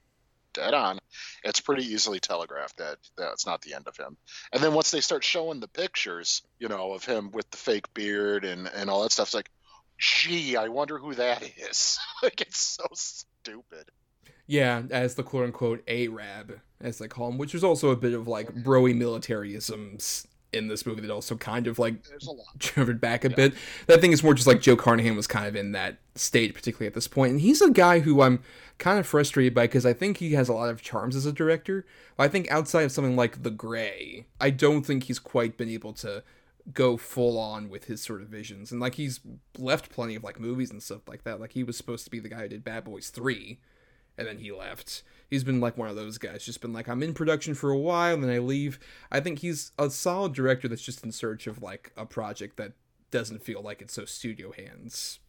[0.53, 0.99] dead on.
[1.43, 4.17] It's pretty easily telegraphed that that's not the end of him.
[4.51, 7.93] And then once they start showing the pictures, you know, of him with the fake
[7.93, 9.51] beard and and all that stuff, it's like,
[9.97, 11.99] gee, I wonder who that is.
[12.23, 12.85] like it's so
[13.43, 13.91] stupid.
[14.47, 18.13] Yeah, as the quote unquote Arab, as they call him, which is also a bit
[18.13, 21.95] of like broy militarisms in this movie that also kind of like
[22.57, 23.53] driven back a bit.
[23.87, 26.87] That thing is more just like Joe Carnahan was kind of in that state, particularly
[26.87, 27.31] at this point.
[27.31, 28.43] And he's a guy who I'm
[28.77, 31.31] kind of frustrated by because I think he has a lot of charms as a
[31.31, 31.85] director.
[32.17, 35.69] But I think outside of something like The Grey, I don't think he's quite been
[35.69, 36.23] able to
[36.73, 38.71] go full on with his sort of visions.
[38.71, 39.19] And like he's
[39.57, 41.39] left plenty of like movies and stuff like that.
[41.39, 43.59] Like he was supposed to be the guy who did Bad Boys 3
[44.17, 45.03] and then he left.
[45.29, 47.77] He's been like one of those guys, just been like, I'm in production for a
[47.77, 48.79] while, and then I leave.
[49.11, 52.73] I think he's a solid director that's just in search of like a project that
[53.09, 55.19] doesn't feel like it's so studio hands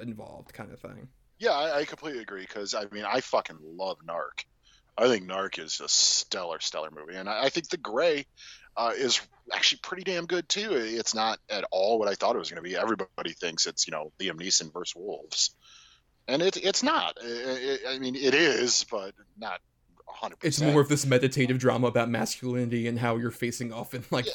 [0.00, 1.08] involved kind of thing.
[1.38, 4.44] Yeah, I, I completely agree because I mean I fucking love Narc.
[4.96, 8.26] I think Narc is a stellar, stellar movie, and I, I think The Grey
[8.76, 9.20] uh, is
[9.52, 10.70] actually pretty damn good too.
[10.72, 12.76] It's not at all what I thought it was going to be.
[12.76, 15.54] Everybody thinks it's you know Liam Neeson versus wolves,
[16.28, 17.16] and it, it's not.
[17.22, 19.60] I- I I mean, it is, but not
[20.06, 20.72] hundred It's percent.
[20.72, 24.26] more of this meditative drama about masculinity and how you're facing off in like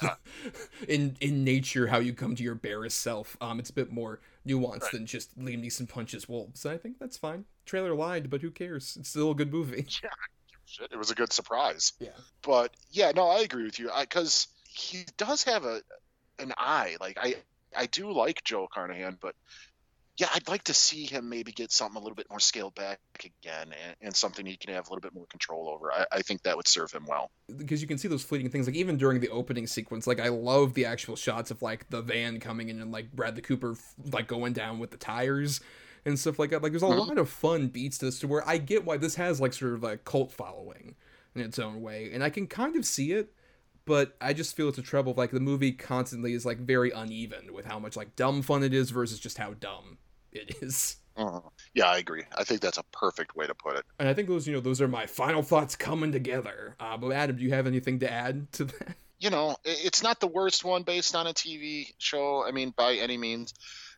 [0.88, 3.38] in in nature, how you come to your barest self.
[3.42, 6.66] Um, it's a bit more nuanced than just Liam Neeson punches wolves.
[6.66, 7.46] And I think that's fine.
[7.66, 8.98] Trailer lied, but who cares?
[9.00, 9.86] It's still a good movie.
[10.04, 10.10] Yeah,
[10.68, 11.93] shit, it was a good surprise.
[11.99, 12.09] Yeah.
[12.43, 15.82] But yeah, no, I agree with you because he does have a
[16.39, 16.97] an eye.
[16.99, 17.36] Like I,
[17.76, 19.36] I do like Joe Carnahan, but
[20.18, 22.99] yeah, I'd like to see him maybe get something a little bit more scaled back
[23.24, 25.91] again, and, and something he can have a little bit more control over.
[25.91, 27.30] I, I think that would serve him well.
[27.55, 30.28] because you can see those fleeting things like even during the opening sequence like i
[30.28, 33.76] love the actual shots of like the van coming in and like bradley cooper
[34.11, 35.61] like going down with the tires
[36.08, 36.64] and stuff like that.
[36.64, 37.08] Like there's a Mhm.
[37.08, 39.74] lot of fun beats to this to where I get why this has like sort
[39.74, 40.95] of a cult following
[41.36, 43.34] in its own way, and I can kind of see it.
[43.86, 46.91] But I just feel it's a trouble of like the movie constantly is like very
[46.91, 49.97] uneven with how much like dumb fun it is versus just how dumb
[50.32, 50.97] it is.
[51.18, 51.49] Mhm.
[51.74, 52.24] Yeah, I agree.
[52.38, 53.86] I think that's a perfect way to put it.
[53.97, 56.76] And I think those, you know, those are my final thoughts coming together.
[56.80, 58.97] Uh, but Adam, do you have anything to add to that?
[59.20, 62.45] you know, it's not the worst one based on a TV show.
[62.45, 63.53] I mean, by any means,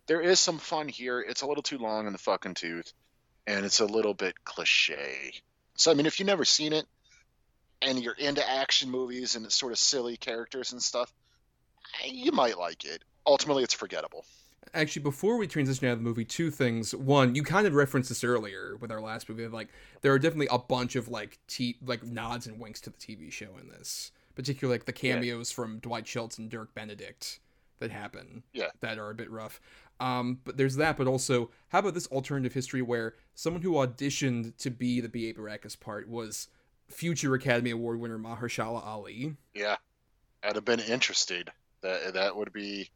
[0.09, 1.21] there is some fun here.
[1.21, 2.91] It's a little too long in the fucking tooth,
[3.45, 5.33] and it's a little bit cliche.
[5.75, 6.87] So, I mean, if you've never seen it
[7.83, 11.13] and you're into action movies and sort of silly characters and stuff,
[12.03, 13.03] you might like it.
[13.27, 14.25] Ultimately, it's forgettable.
[14.73, 16.95] Actually, before we transition out of the movie, two things.
[16.95, 19.45] One, you kind of referenced this earlier with our last movie.
[19.47, 19.69] Like,
[20.01, 23.31] there are definitely a bunch of like t like nods and winks to the TV
[23.31, 27.39] show in this, particularly like the cameos from Dwight Schultz and Dirk Benedict
[27.79, 28.43] that happen.
[28.53, 28.69] Yeah.
[28.81, 29.59] that are a bit rough.
[29.99, 30.97] Um, but there's that.
[30.97, 35.33] But also, how about this alternative history where someone who auditioned to be the B.A.
[35.33, 36.47] Baracus part was
[36.87, 39.35] future Academy Award winner Mahershala Ali.
[39.53, 39.75] Yeah,
[40.43, 41.51] I'd have been interested.
[41.81, 42.89] That that would be.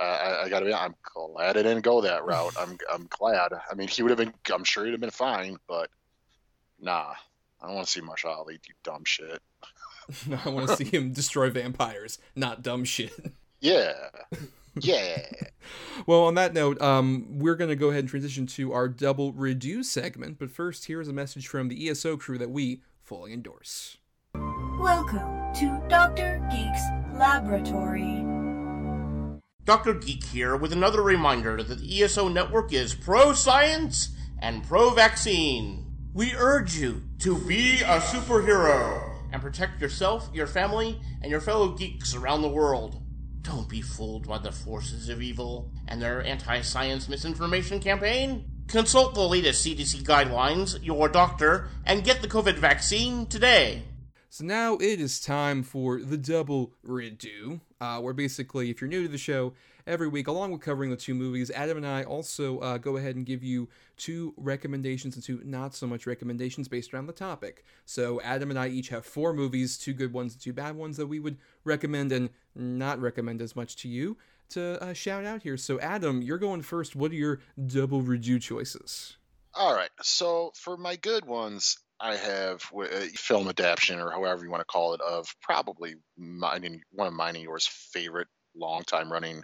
[0.00, 0.74] Uh, I, I gotta be.
[0.74, 2.54] I'm glad I didn't go that route.
[2.58, 3.52] I'm I'm glad.
[3.52, 4.32] I mean, he would have been.
[4.52, 5.90] I'm sure he'd have been fine, but
[6.80, 7.14] nah.
[7.60, 9.42] I don't want to see Marshall Ali do dumb shit.
[10.44, 13.12] I want to see him destroy vampires, not dumb shit.
[13.60, 13.92] Yeah,
[14.80, 15.22] yeah.
[16.06, 19.32] Well, on that note, um, we're going to go ahead and transition to our double
[19.32, 20.38] reduce segment.
[20.38, 23.98] But first, here's a message from the ESO crew that we fully endorse.
[24.34, 26.40] Welcome to Dr.
[26.50, 28.24] Geek's Laboratory.
[29.64, 29.94] Dr.
[29.94, 35.84] Geek here with another reminder that the ESO network is pro science and pro vaccine.
[36.14, 41.68] We urge you to be a superhero and protect yourself, your family, and your fellow
[41.76, 43.02] geeks around the world.
[43.48, 48.44] Don't be fooled by the forces of evil and their anti science misinformation campaign.
[48.66, 53.84] Consult the latest CDC guidelines, your doctor, and get the COVID vaccine today.
[54.28, 59.04] So now it is time for the double redo, uh, where basically, if you're new
[59.04, 59.54] to the show,
[59.88, 63.16] every week, along with covering the two movies, Adam and I also uh, go ahead
[63.16, 67.64] and give you two recommendations and two not so much recommendations based around the topic.
[67.86, 70.96] So Adam and I each have four movies, two good ones and two bad ones
[70.98, 74.16] that we would recommend and not recommend as much to you
[74.50, 75.56] to uh, shout out here.
[75.56, 76.94] So Adam, you're going first.
[76.94, 79.16] What are your double redo choices?
[79.54, 79.90] All right.
[80.02, 84.66] So for my good ones, I have a film adaptation or however you want to
[84.66, 89.42] call it of probably mine and one of mine and yours favorite long time running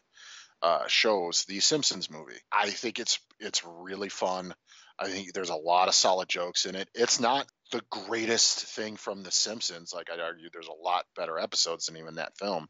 [0.64, 2.40] uh, shows, the Simpsons movie.
[2.50, 4.54] I think it's it's really fun.
[4.98, 6.88] I think there's a lot of solid jokes in it.
[6.94, 9.92] It's not the greatest thing from The Simpsons.
[9.92, 12.68] Like I'd argue, there's a lot better episodes than even that film.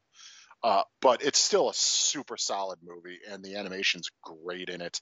[0.64, 5.00] Uh, but it's still a super solid movie, and the animation's great in it.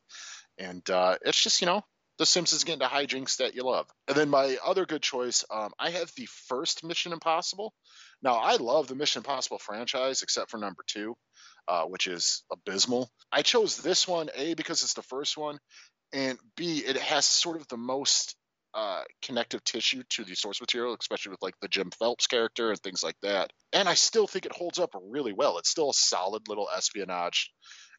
[0.59, 1.83] And uh, it's just you know
[2.19, 3.87] the Simpsons get into hijinks that you love.
[4.07, 7.73] And then my other good choice, um, I have the first Mission Impossible.
[8.23, 11.17] Now I love the Mission Impossible franchise, except for number two,
[11.69, 13.11] uh, which is abysmal.
[13.31, 15.59] I chose this one a because it's the first one,
[16.13, 18.37] and b it has sort of the most
[18.75, 22.79] uh, connective tissue to the source material, especially with like the Jim Phelps character and
[22.81, 23.53] things like that.
[23.73, 25.59] And I still think it holds up really well.
[25.59, 27.51] It's still a solid little espionage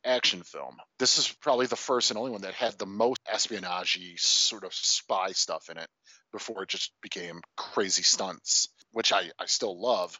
[0.05, 0.77] action film.
[0.99, 4.73] This is probably the first and only one that had the most espionage sort of
[4.73, 5.87] spy stuff in it
[6.31, 10.19] before it just became crazy stunts, which I, I still love.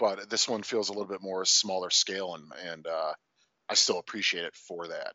[0.00, 3.12] But this one feels a little bit more smaller scale, and, and uh,
[3.68, 5.12] I still appreciate it for that.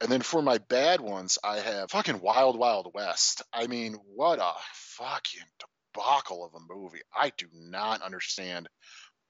[0.00, 3.42] And then for my bad ones, I have fucking Wild Wild West.
[3.52, 5.46] I mean, what a fucking
[5.92, 7.02] debacle of a movie.
[7.14, 8.68] I do not understand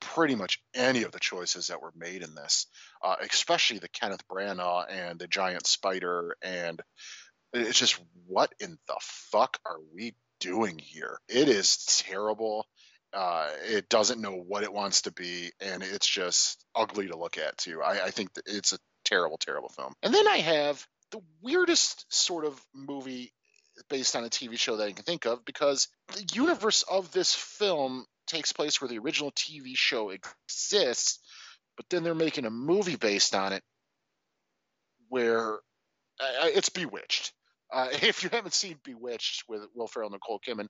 [0.00, 2.66] pretty much any of the choices that were made in this,
[3.02, 6.36] uh, especially the Kenneth Branagh and the giant spider.
[6.42, 6.82] And
[7.52, 11.18] it's just, what in the fuck are we doing here?
[11.28, 12.66] It is terrible.
[13.14, 17.36] Uh, it doesn't know what it wants to be, and it's just ugly to look
[17.38, 17.82] at too.
[17.82, 19.94] I, I think it's a terrible, terrible film.
[20.02, 23.32] And then I have the weirdest sort of movie
[23.88, 27.34] based on a TV show that I can think of because the universe of this
[27.34, 31.20] film takes place where the original TV show exists,
[31.76, 33.62] but then they're making a movie based on it
[35.08, 35.54] where
[36.20, 37.32] uh, it's Bewitched.
[37.72, 40.68] Uh, if you haven't seen Bewitched with Will Ferrell and Nicole Kidman,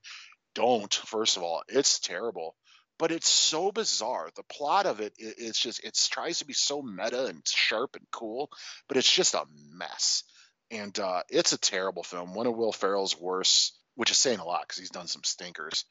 [0.55, 0.93] don't.
[0.93, 2.55] First of all, it's terrible,
[2.99, 4.31] but it's so bizarre.
[4.35, 7.97] The plot of it, it it's just it tries to be so meta and sharp
[7.97, 8.51] and cool,
[8.89, 10.25] but it's just a mess.
[10.71, 12.35] And uh, it's a terrible film.
[12.35, 15.85] One of Will Ferrell's worst, which is saying a lot because he's done some stinkers.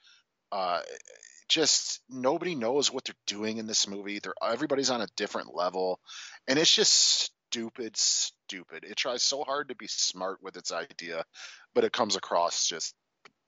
[0.51, 0.81] Uh,
[1.47, 4.19] just nobody knows what they're doing in this movie.
[4.19, 5.99] They're everybody's on a different level,
[6.47, 8.85] and it's just stupid, stupid.
[8.85, 11.25] It tries so hard to be smart with its idea,
[11.75, 12.95] but it comes across just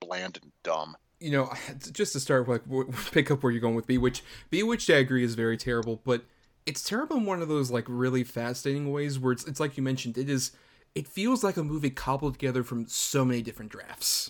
[0.06, 0.96] bland and dumb.
[1.20, 1.54] You know,
[1.92, 2.64] just to start, like
[3.12, 4.24] pick up where you're going with Bewitched.
[4.50, 6.24] Bewitched, I agree, is very terrible, but
[6.66, 9.84] it's terrible in one of those like really fascinating ways where it's it's like you
[9.84, 10.52] mentioned, it is.
[10.96, 14.30] It feels like a movie cobbled together from so many different drafts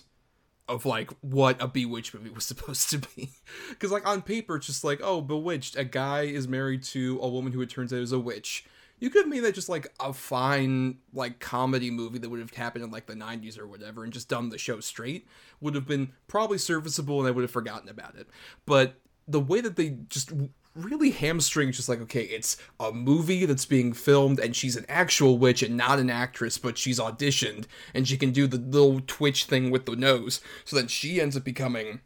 [0.68, 3.30] of like what a Bewitched movie was supposed to be.
[3.70, 7.28] Because like on paper, it's just like, oh, Bewitched, a guy is married to a
[7.28, 8.64] woman who it turns out is a witch.
[9.04, 12.54] You could have made that just like a fine like comedy movie that would have
[12.54, 15.28] happened in like the 90s or whatever and just done the show straight
[15.60, 18.28] would have been probably serviceable and I would have forgotten about it.
[18.64, 18.94] But
[19.28, 20.32] the way that they just
[20.74, 25.36] really hamstring just like okay it's a movie that's being filmed and she's an actual
[25.36, 29.44] witch and not an actress but she's auditioned and she can do the little twitch
[29.44, 32.00] thing with the nose so then she ends up becoming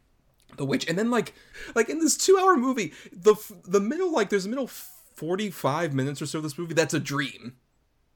[0.57, 1.33] the witch and then like
[1.75, 3.35] like in this two hour movie the
[3.65, 4.69] the middle like there's a middle
[5.19, 7.57] 45 minutes or so of this movie that's a dream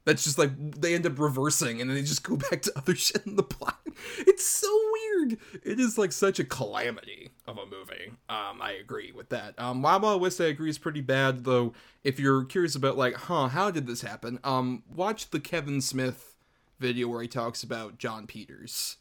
[0.06, 2.96] that's just like they end up reversing and then they just go back to other
[2.96, 3.80] shit in the plot.
[4.20, 5.38] It's so weird.
[5.64, 8.12] It is like such a calamity of a movie.
[8.28, 9.54] Um, I agree with that.
[9.58, 11.74] Um, Wild West I agree is pretty bad though.
[12.04, 14.40] If you're curious about like, huh, how did this happen?
[14.44, 16.36] Um, watch the Kevin Smith
[16.80, 18.98] video where he talks about Jon Peters,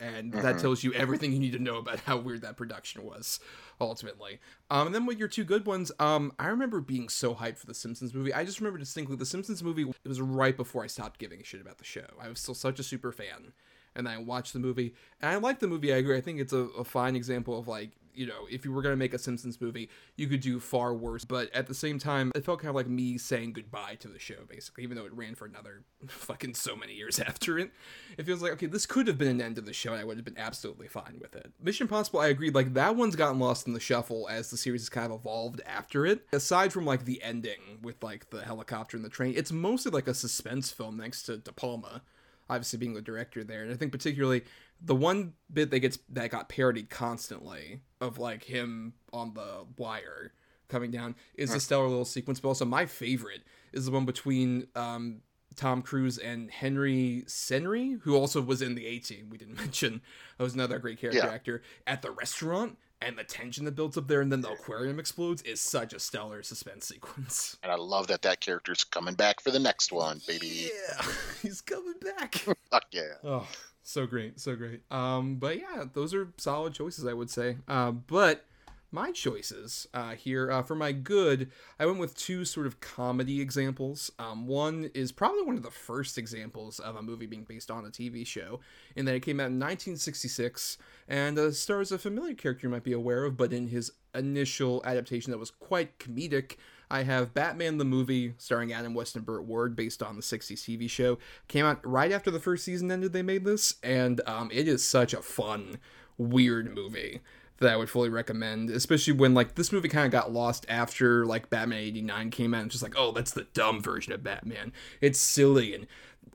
[0.00, 0.60] and that Mhm.
[0.60, 3.38] tells you everything you need to know about how weird that production was
[3.80, 4.40] ultimately.
[4.70, 7.66] Um, and then with your two good ones, um, I remember being so hyped for
[7.66, 8.32] the Simpsons movie.
[8.32, 9.82] I just remember distinctly the Simpsons movie.
[9.82, 12.06] It was right before I stopped giving a shit about the show.
[12.20, 13.52] I was still such a super fan,
[13.94, 15.92] and I watched the movie, and I like the movie.
[15.92, 16.16] I agree.
[16.16, 18.96] I think it's a, a fine example of like you know, if you were gonna
[18.96, 21.24] make a Simpsons movie, you could do far worse.
[21.24, 24.18] But at the same time, it felt kind of like me saying goodbye to the
[24.18, 27.70] show, basically, even though it ran for another fucking so many years after it.
[28.18, 30.04] It feels like okay, this could have been an end to the show, and I
[30.04, 31.52] would have been absolutely fine with it.
[31.62, 32.50] Mission Impossible, I agree.
[32.50, 35.60] Like that one's gotten lost in the shuffle as the series has kind of evolved
[35.66, 36.26] after it.
[36.32, 40.08] Aside from like the ending with like the helicopter and the train, it's mostly like
[40.08, 42.02] a suspense film thanks to De Palma
[42.50, 44.42] obviously being the director there and i think particularly
[44.82, 50.32] the one bit that gets that got parodied constantly of like him on the wire
[50.68, 53.42] coming down is a stellar little sequence but also my favorite
[53.72, 55.20] is the one between um
[55.56, 59.28] Tom Cruise and Henry Czerny, who also was in the A Team.
[59.30, 60.00] We didn't mention.
[60.38, 61.32] That was another great character Yeah.
[61.34, 65.00] actor at the restaurant, and the tension that builds up there, and then the aquarium
[65.00, 67.56] explodes is such a stellar suspense sequence.
[67.64, 70.70] And I love that that character's coming back for the next one, baby.
[70.72, 71.04] Yeah,
[71.42, 72.36] he's coming back.
[72.70, 73.14] Fuck yeah.
[73.24, 73.48] Oh,
[73.90, 74.82] so great, so great.
[74.90, 77.56] Um, but yeah, those are solid choices, I would say.
[77.66, 78.44] Uh, but
[78.92, 83.40] my choices uh, here uh, for my good, I went with two sort of comedy
[83.40, 84.10] examples.
[84.18, 87.84] Um, one is probably one of the first examples of a movie being based on
[87.84, 88.60] a TV show,
[88.94, 90.78] in that it came out in 1966
[91.08, 94.82] and uh, stars a familiar character you might be aware of, but in his initial
[94.84, 96.56] adaptation that was quite comedic.
[96.90, 100.62] I have Batman the movie starring Adam West and Burt Ward based on the 60s
[100.62, 101.18] TV show.
[101.48, 104.84] Came out right after the first season ended, they made this, and um, it is
[104.84, 105.78] such a fun,
[106.18, 107.20] weird movie
[107.58, 111.26] that I would fully recommend, especially when like this movie kind of got lost after
[111.26, 114.72] like Batman 89 came out and just like, oh, that's the dumb version of Batman.
[115.00, 115.86] It's silly and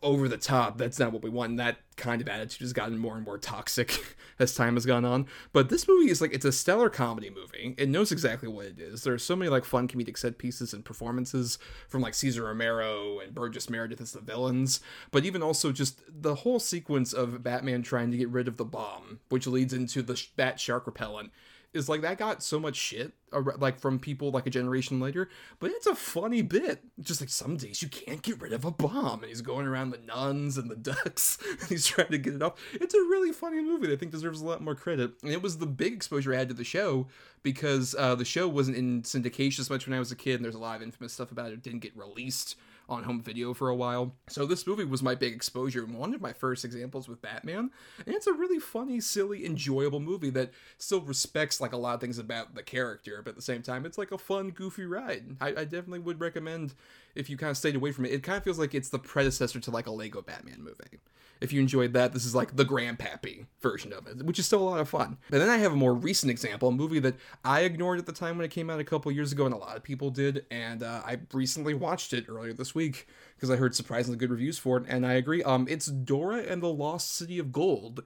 [0.03, 0.77] over the top.
[0.77, 1.51] That's not what we want.
[1.51, 5.05] And that kind of attitude has gotten more and more toxic as time has gone
[5.05, 5.27] on.
[5.53, 7.75] But this movie is like it's a stellar comedy movie.
[7.77, 9.03] It knows exactly what it is.
[9.03, 13.33] There's so many like fun comedic set pieces and performances from like Cesar Romero and
[13.33, 14.81] Burgess Meredith as the villains,
[15.11, 18.65] but even also just the whole sequence of Batman trying to get rid of the
[18.65, 21.31] bomb, which leads into the bat shark repellent
[21.75, 23.13] is like that got so much shit
[23.57, 26.83] like from people like a generation later but it's a funny bit.
[26.99, 29.89] Just like some days you can't get rid of a bomb and he's going around
[29.89, 32.53] the nuns and the ducks and he's trying to get it off.
[32.73, 35.13] It's a really funny movie that i think deserves a lot more credit.
[35.21, 37.07] And it was the big exposure i had to the show
[37.43, 40.45] because uh, the show wasn't in syndication as much when i was a kid and
[40.45, 41.53] there's a lot of infamous stuff about it.
[41.53, 42.55] It didn't get released
[42.87, 44.15] on home video for a while.
[44.27, 47.71] So this movie was my big exposure and one of my first examples with Batman.
[48.05, 52.01] And it's a really funny, silly, enjoyable movie that still respects like a lot of
[52.01, 55.37] things about the character, but at the same time, it's like a fun, goofy ride.
[55.41, 56.73] I, I definitely would recommend
[57.15, 58.11] if you kind of stayed away from it.
[58.11, 60.99] It kind of feels like it's the predecessor to like a Lego Batman movie.
[61.41, 64.61] If you enjoyed that, this is like the grandpappy version of it, which is still
[64.61, 65.17] a lot of fun.
[65.29, 68.11] But then I have a more recent example, a movie that I ignored at the
[68.11, 70.45] time when it came out a couple years ago, and a lot of people did.
[70.49, 74.57] And uh, I recently watched it earlier this week because I heard surprisingly good reviews
[74.57, 75.43] for it, and I agree.
[75.43, 78.03] Um, it's Dora and the Lost City of Gold,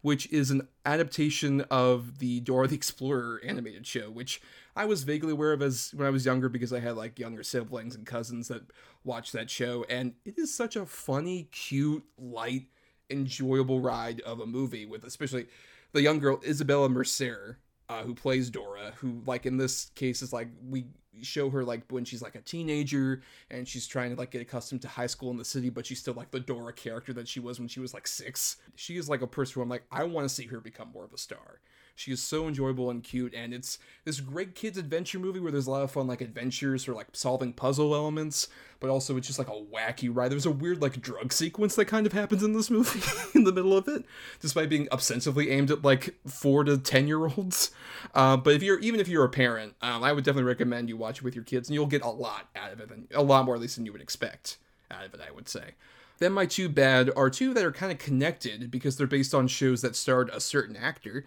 [0.00, 4.40] which is an adaptation of the Dora the Explorer animated show, which
[4.76, 7.42] I was vaguely aware of as when I was younger because I had like younger
[7.42, 8.62] siblings and cousins that
[9.04, 12.66] watched that show, and it is such a funny, cute, light,
[13.10, 15.46] enjoyable ride of a movie with especially
[15.92, 17.56] the young girl Isabela Merced,
[17.88, 20.86] uh, who plays Dora, who like in this case is like we
[21.22, 24.82] show her like when she's like a teenager and she's trying to like get accustomed
[24.82, 27.40] to high school in the city, but she's still like the Dora character that she
[27.40, 28.56] was when she was like six.
[28.76, 31.04] She is like a person who I'm like, I want to see her become more
[31.04, 31.60] of a star.
[31.98, 35.66] She is so enjoyable and cute, and it's this great kids adventure movie where there's
[35.66, 38.46] a lot of fun like adventures or like solving puzzle elements,
[38.78, 40.30] but also it's just like a wacky ride.
[40.30, 43.00] There's a weird like drug sequence that kind of happens in this movie
[43.34, 44.04] in the middle of it,
[44.38, 47.72] despite being ostensibly aimed at like four to ten year olds.
[48.14, 50.96] Uh, but if you're even if you're a parent, um, I would definitely recommend you
[50.96, 53.24] watch it with your kids, and you'll get a lot out of it, and a
[53.24, 55.20] lot more at least than you would expect out of it.
[55.20, 55.72] I would say.
[56.18, 59.46] Then my two bad are two that are kind of connected because they're based on
[59.46, 61.24] shows that starred a certain actor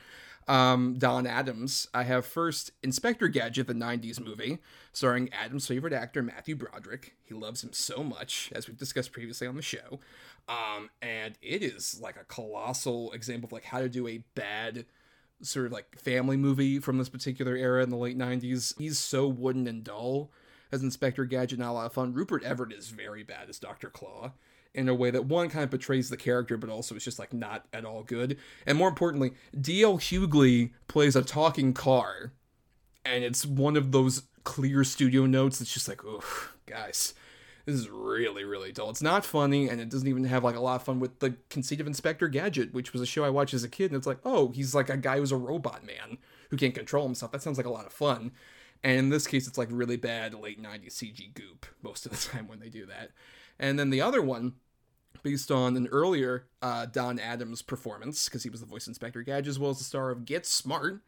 [0.48, 1.88] um, Don Adams.
[1.94, 4.60] I have first Inspector Gadget, the 90s movie,
[4.94, 7.16] starring Adams' favorite actor, Matthew Broderick.
[7.24, 10.00] He loves him so much, as we've discussed previously on the show.
[10.48, 14.86] Um, and it is like a colossal example of like how to do a bad
[15.42, 18.78] sort of like family movie from this particular era in the late 90s.
[18.78, 20.32] He's so wooden and dull
[20.72, 22.14] as Inspector Gadget, not a lot of fun.
[22.14, 23.90] Rupert Everett is very bad as Dr.
[23.90, 24.34] Claw
[24.74, 27.34] in a way that one kind of betrays the character, but also it's just like
[27.34, 28.38] not at all good.
[28.66, 29.98] And more importantly, D.L.
[29.98, 32.32] Hughley plays a talking car,
[33.04, 36.24] and it's one of those clear studio notes that's just like, oh,
[36.66, 37.14] guys,
[37.66, 38.90] this is really, really dull.
[38.90, 41.36] It's not funny, and it doesn't even have like a lot of fun with the
[41.50, 44.08] conceit of Inspector Gadget, which was a show I watched as a kid, and it's
[44.08, 46.18] like, oh, he's like a guy who's a robot man
[46.50, 47.32] who can't control himself.
[47.32, 48.32] That sounds like a lot of fun.
[48.84, 52.30] And in this case, it's like really bad late 90s CG goop most of the
[52.32, 53.12] time when they do that.
[53.62, 54.56] And then the other one,
[55.22, 59.48] based on an earlier uh, Don Adams performance, because he was the voice Inspector Gadget,
[59.48, 61.02] as well as the star of Get Smart,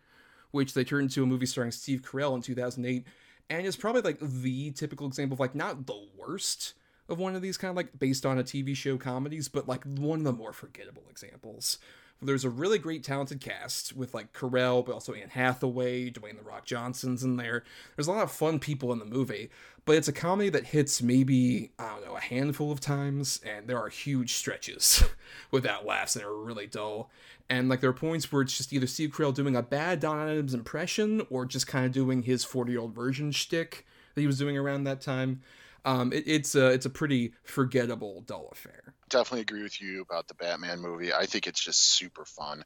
[0.52, 3.06] which they turned into a movie starring Steve Carell in 2008,
[3.50, 6.76] and is probably like the typical example of like not the worst
[7.10, 9.84] of one of these kind of like based on a TV show comedies, but like
[9.84, 11.80] one of the more forgettable examples
[12.22, 16.44] there's a really great talented cast with like Carell, but also Anne Hathaway, Dwayne the
[16.44, 17.64] Rock Johnson's in there.
[17.96, 19.50] There's a lot of fun people in the movie,
[19.86, 23.68] but it's a comedy that hits maybe I don't know a handful of times, and
[23.68, 25.04] there are huge stretches
[25.52, 27.10] without laughs that are really dull.
[27.50, 30.18] And like there are points where it's just either Steve Carell doing a bad Don
[30.18, 33.86] Adams impression or just kind of doing his 40 year old Virgin shtick
[34.16, 35.42] that he was doing around that time.
[35.86, 40.28] Um, it, it's a it's a pretty forgettable dull affair definitely agree with you about
[40.28, 41.14] the Batman movie.
[41.14, 42.66] I think it's just super fun.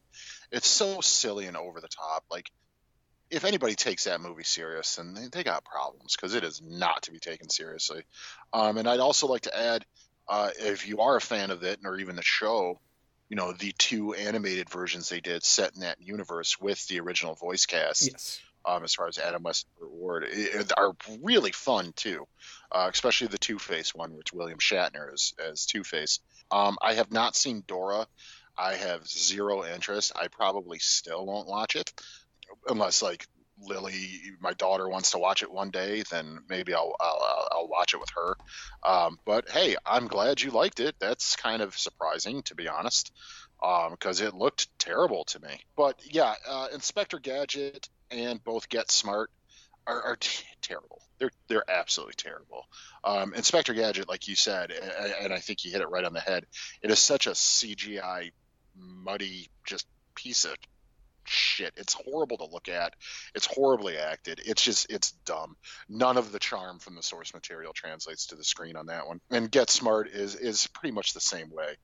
[0.51, 2.24] It's so silly and over the top.
[2.32, 2.49] Like,
[3.30, 7.03] if anybody takes that movie serious, then they, they got problems because it is not
[7.03, 8.03] to be taken seriously.
[8.53, 9.86] Um, and I'd also like to add,
[10.30, 12.80] uh, if you are a fan of it or even the show,
[13.30, 17.36] you know, the two animated versions they did set in that universe with the original
[17.36, 18.09] voice cast.
[18.09, 20.26] Yes um, as far as Adam West Ward,
[20.78, 20.93] are
[21.24, 22.28] really fun too,
[22.72, 26.20] uh, especially the Two Face one, which William Shatner is as Two Face.
[26.51, 28.07] Um, I have not seen Dora.
[28.57, 30.11] I have zero interest.
[30.15, 31.91] I probably still won't watch it
[32.68, 33.26] unless like
[33.59, 37.93] Lily, my daughter, wants to watch it one day, then maybe I'll I'll, I'll watch
[37.93, 38.38] it with her.
[38.84, 40.95] Um, but hey, I'm glad you liked it.
[40.99, 43.11] That's kind of surprising, to be honest,
[43.60, 45.60] because um, it looked terrible to me.
[45.76, 49.32] But yeah, uh, Inspector Gadget and both Get Smart
[49.86, 51.01] are, are t- terrible.
[51.20, 52.66] They're they're absolutely terrible.
[53.03, 56.14] Um, Inspector Gadget, like you said, and, and I think you hit it right on
[56.14, 56.45] the head.
[56.82, 58.32] It is such a CGI
[58.76, 60.55] muddy just piece of
[61.30, 61.73] shit.
[61.78, 62.93] It's horrible to look at.
[63.36, 64.41] It's horribly acted.
[64.45, 65.55] It's just it's dumb.
[65.89, 69.19] None of the charm from the source material translates to the screen on that one.
[69.30, 71.75] And Get Smart is is pretty much the same way.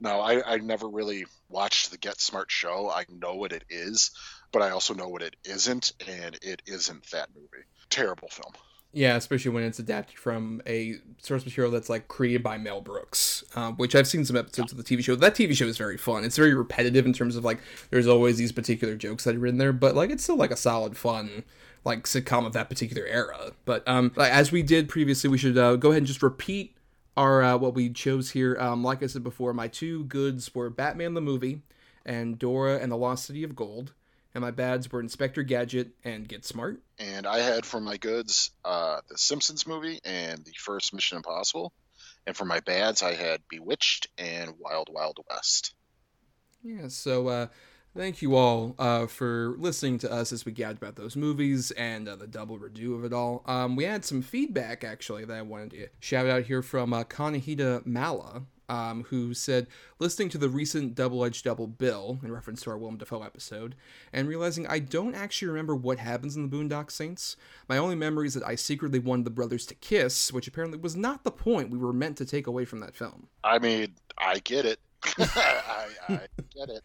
[0.00, 2.90] No, I, I never really watched the Get Smart show.
[2.90, 4.10] I know what it is,
[4.52, 7.64] but I also know what it isn't, and it isn't that movie.
[7.90, 8.52] Terrible film.
[8.94, 13.42] Yeah, especially when it's adapted from a source material that's like created by Mel Brooks,
[13.56, 15.14] uh, which I've seen some episodes of the TV show.
[15.14, 16.24] That TV show is very fun.
[16.24, 17.58] It's very repetitive in terms of like
[17.90, 20.56] there's always these particular jokes that are in there, but like it's still like a
[20.56, 21.44] solid fun
[21.84, 23.52] like sitcom of that particular era.
[23.64, 26.76] But um, as we did previously, we should uh, go ahead and just repeat
[27.16, 28.56] our uh, what we chose here.
[28.60, 31.62] Um, like I said before, my two goods were Batman the movie
[32.04, 33.92] and Dora and the Lost City of Gold
[34.34, 36.82] and my bads were Inspector Gadget and Get Smart.
[36.98, 41.72] And I had for my goods uh, the Simpsons movie and the first Mission Impossible.
[42.26, 45.74] And for my bads, I had Bewitched and Wild Wild West.
[46.62, 47.46] Yeah, so uh,
[47.96, 52.08] thank you all uh, for listening to us as we gabbed about those movies and
[52.08, 53.42] uh, the double redo of it all.
[53.46, 57.02] Um, we had some feedback actually that I wanted to shout out here from uh,
[57.04, 59.66] Kanahita Mala, um, who said,
[59.98, 63.74] listening to the recent Double Edged Double Bill, in reference to our Willem Dafoe episode,
[64.12, 67.36] and realizing I don't actually remember what happens in the Boondock Saints.
[67.68, 70.96] My only memory is that I secretly wanted the brothers to kiss, which apparently was
[70.96, 73.28] not the point we were meant to take away from that film.
[73.44, 74.78] I mean, I get it.
[75.18, 76.20] I, I,
[76.54, 76.82] get it.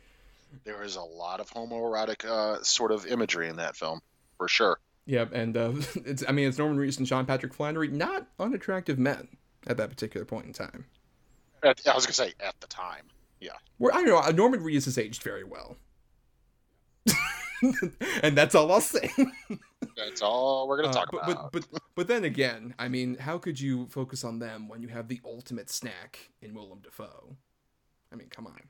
[0.63, 4.01] There is a lot of homoerotic uh, sort of imagery in that film,
[4.37, 4.79] for sure.
[5.05, 8.99] Yeah, and uh, it's I mean it's Norman Reedus and Sean Patrick Flanery, not unattractive
[8.99, 9.29] men
[9.65, 10.85] at that particular point in time.
[11.63, 13.05] At, I was gonna say at the time,
[13.39, 13.51] yeah.
[13.77, 15.77] Where I don't know, Norman Reedus has aged very well,
[18.23, 19.11] and that's all I'll say.
[19.95, 21.51] That's all we're gonna Uh, talk but, about.
[21.51, 24.87] But, but but then again, I mean, how could you focus on them when you
[24.89, 27.35] have the ultimate snack in Willem Dafoe?
[28.11, 28.61] I mean, come on.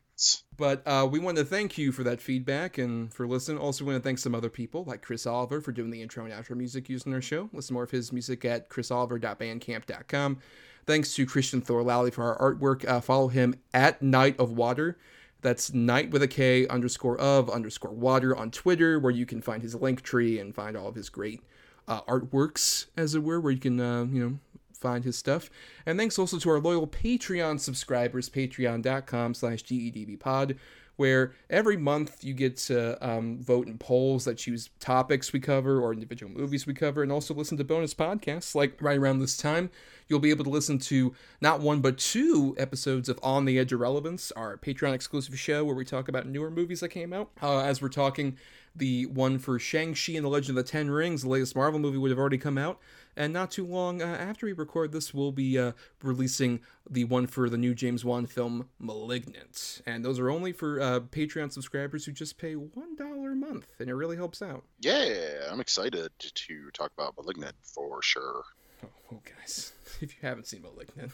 [0.57, 3.59] But uh, we want to thank you for that feedback and for listening.
[3.59, 6.25] Also, we want to thank some other people like Chris Oliver for doing the intro
[6.25, 7.47] and outro music used in our show.
[7.53, 10.39] Listen more of his music at chrisoliver.bandcamp.com.
[10.87, 12.87] Thanks to Christian Thor Lally for our artwork.
[12.87, 14.97] Uh, follow him at Knight of Water.
[15.41, 19.61] That's night with a K underscore of underscore water on Twitter, where you can find
[19.61, 21.41] his link tree and find all of his great
[21.89, 24.39] uh, artworks, as it were, where you can, uh, you know,
[24.73, 25.49] find his stuff.
[25.85, 30.57] And thanks also to our loyal Patreon subscribers, patreon.com slash dedbpod,
[30.97, 35.79] where every month you get to um, vote in polls that choose topics we cover
[35.79, 38.53] or individual movies we cover, and also listen to bonus podcasts.
[38.53, 39.69] Like right around this time,
[40.07, 43.73] you'll be able to listen to not one but two episodes of On the Edge
[43.73, 47.29] of Relevance, our Patreon exclusive show where we talk about newer movies that came out.
[47.41, 48.37] Uh, as we're talking,
[48.77, 51.97] the one for Shang-Chi and the Legend of the Ten Rings, the latest Marvel movie,
[51.97, 52.79] would have already come out.
[53.15, 55.71] And not too long uh, after we record this, we'll be uh,
[56.03, 59.81] releasing the one for the new James Wan film, Malignant.
[59.87, 63.89] And those are only for uh, Patreon subscribers who just pay $1 a month, and
[63.89, 64.63] it really helps out.
[64.81, 68.43] yeah, I'm excited to talk about *Malignant* for sure.
[68.83, 71.11] Oh, oh, guys, if you haven't seen *Malignant*,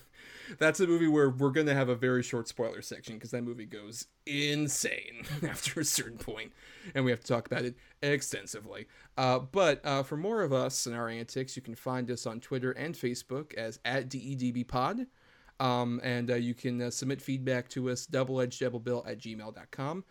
[0.58, 3.44] that's a movie where we're going to have a very short spoiler section because that
[3.44, 6.52] movie goes insane after a certain point,
[6.94, 8.88] and we have to talk about it extensively.
[9.18, 12.40] Uh, but uh, for more of us and our antics, you can find us on
[12.40, 15.08] Twitter and Facebook as at DEDBpod.
[15.60, 20.04] Um, and uh, you can uh, submit feedback to us, doubleedgedoublebill at gmail.com.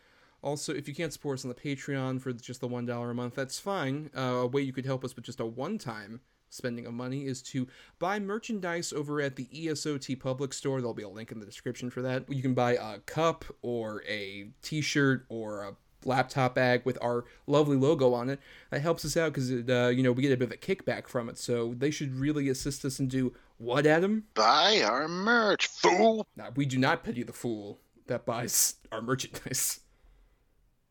[0.43, 3.35] Also, if you can't support us on the Patreon for just the $1 a month,
[3.35, 4.11] that's fine.
[4.17, 6.21] Uh, a way you could help us with just a one time
[6.53, 7.67] spending of money is to
[7.99, 10.81] buy merchandise over at the ESO TeePublic Store.
[10.81, 12.31] There'll be a link in the description for that.
[12.31, 17.25] You can buy a cup or a t shirt or a laptop bag with our
[17.47, 18.41] lovely logo on it.
[18.71, 21.09] That helps us out because, uh, you know, we get a bit of a kickback
[21.09, 21.39] from it.
[21.39, 24.25] So they should really assist us and do what, Adam?
[24.35, 26.27] Buy our merch, fool.
[26.37, 27.79] Now, we do not pity the fool
[28.09, 29.81] that buys our merchandise.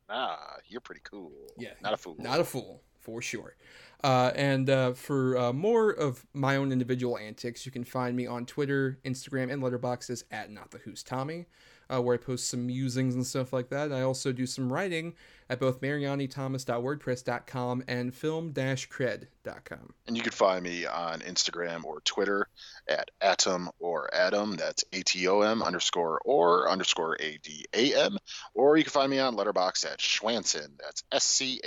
[0.09, 0.36] Nah,
[0.68, 1.32] you're pretty cool.
[1.57, 2.16] Yeah, not a fool.
[2.20, 3.56] Not a fool, for sure.
[4.04, 8.26] Uh, and uh, for uh, more of my own individual antics, you can find me
[8.26, 11.45] on Twitter, Instagram, and Letterboxd at Not the Who's Tommy,
[11.92, 13.92] uh, where I post some musings and stuff like that.
[13.92, 15.16] I also do some writing
[15.50, 19.94] at both marianithomas.wordpress.com and film-cred.com.
[20.08, 22.48] And you can find me on Instagram or Twitter
[22.88, 24.56] at Atom or Adam.
[24.56, 28.18] That's A T O M underscore or underscore A D A M.
[28.54, 30.78] Or you can find me on Letterboxd at Schwanson.
[30.80, 31.60] That's S C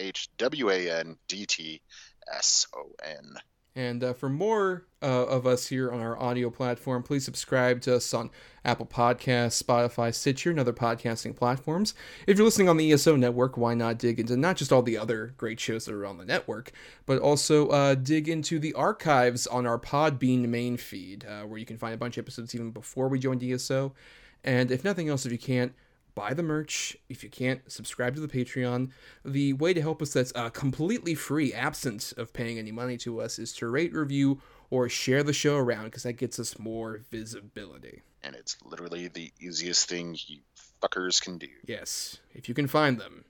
[3.76, 7.96] And uh, for more uh, of us here on our audio platform, please subscribe to
[7.96, 8.30] us on
[8.64, 11.92] Apple Podcasts, Spotify, Stitcher, and other podcasting platforms.
[12.28, 14.96] If you're listening on the ESO network, why not dig into not just all the
[14.96, 16.70] other great shows that are on the network,
[17.04, 21.66] but also uh, dig into the archives on our Podbean main feed, uh, where you
[21.66, 23.92] can find a bunch of episodes even before we joined ESO.
[24.44, 25.72] And if nothing else, if you can't,
[26.14, 26.96] buy the merch.
[27.08, 28.90] If you can't, subscribe to the Patreon.
[29.24, 33.20] The way to help us that's uh, completely free, absent of paying any money to
[33.20, 34.40] us, is to rate, review,
[34.70, 38.02] or share the show around because that gets us more visibility.
[38.22, 40.38] And it's literally the easiest thing you
[40.82, 41.48] fuckers can do.
[41.66, 43.24] Yes, if you can find them,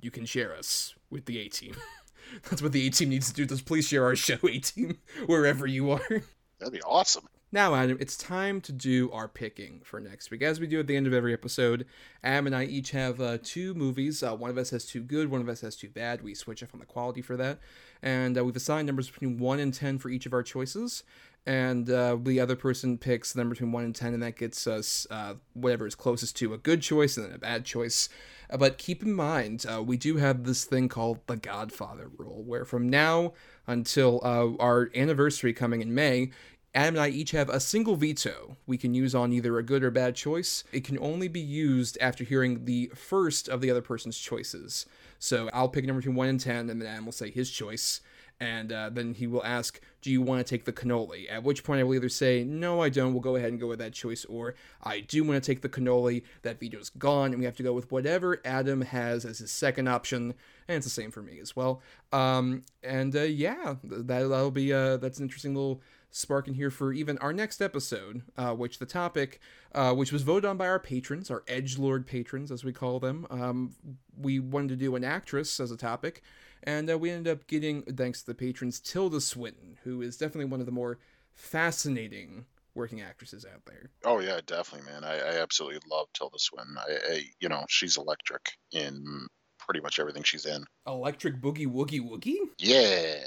[0.00, 1.76] you can share us with the A team.
[2.50, 3.46] That's what the A team needs to do.
[3.46, 6.22] Just please share our show, A team, wherever you are.
[6.58, 7.26] That'd be awesome.
[7.52, 10.42] Now, Adam, it's time to do our picking for next week.
[10.42, 11.86] As we do at the end of every episode,
[12.24, 14.20] Adam and I each have uh, two movies.
[14.20, 16.22] Uh, one of us has two good, one of us has two bad.
[16.22, 17.60] We switch up on the quality for that.
[18.02, 21.04] And uh, we've assigned numbers between 1 and 10 for each of our choices.
[21.46, 24.66] And uh, the other person picks the number between 1 and 10, and that gets
[24.66, 28.08] us uh, whatever is closest to a good choice and then a bad choice.
[28.50, 32.64] Uh, but keep in mind, we do have this thing called the Godfather rule, where
[32.64, 33.34] from now
[33.68, 36.30] until our anniversary coming in May,
[36.76, 39.82] Adam and I each have a single veto we can use on either a good
[39.82, 40.62] or bad choice.
[40.72, 44.84] It can only be used after hearing the first of the other person's choices.
[45.18, 47.50] So I'll pick a number between 1 and 10, and then Adam will say his
[47.50, 48.02] choice.
[48.38, 51.24] And uh, then he will ask, do you want to take the cannoli?
[51.30, 53.68] At which point I will either say, no, I don't, we'll go ahead and go
[53.68, 57.38] with that choice, or I do want to take the cannoli, that veto's gone, and
[57.38, 60.34] we have to go with whatever Adam has as his second option,
[60.68, 61.80] and it's the same for me as well.
[62.12, 65.80] Um, and uh, yeah, that, that'll be, uh, that's an interesting little
[66.16, 69.38] spark in here for even our next episode, uh, which the topic,
[69.74, 72.98] uh, which was voted on by our patrons, our edge lord patrons as we call
[72.98, 73.26] them.
[73.28, 73.74] Um,
[74.18, 76.22] we wanted to do an actress as a topic,
[76.62, 80.46] and uh, we ended up getting, thanks to the patrons, Tilda Swinton, who is definitely
[80.46, 80.98] one of the more
[81.34, 83.90] fascinating working actresses out there.
[84.04, 85.04] Oh yeah, definitely, man.
[85.04, 86.76] I, I absolutely love Tilda Swinton.
[86.78, 89.26] I, I, you know, she's electric in
[89.58, 90.64] pretty much everything she's in.
[90.86, 92.36] Electric Boogie Woogie Woogie?
[92.58, 93.18] Yeah.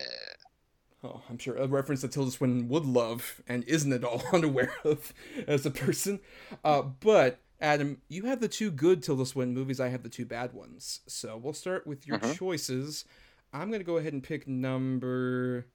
[1.04, 4.74] Oh, I'm sure a reference that Tilda Swinton would love and isn't at all unaware
[4.84, 5.14] of
[5.48, 6.20] as a person.
[6.64, 9.80] Uh, but Adam, you have the two good Tilda Swinton movies.
[9.80, 11.00] I have the two bad ones.
[11.08, 12.36] So we'll start with your Mhm.
[12.38, 13.06] choices.
[13.54, 15.68] I'm gonna go ahead and pick number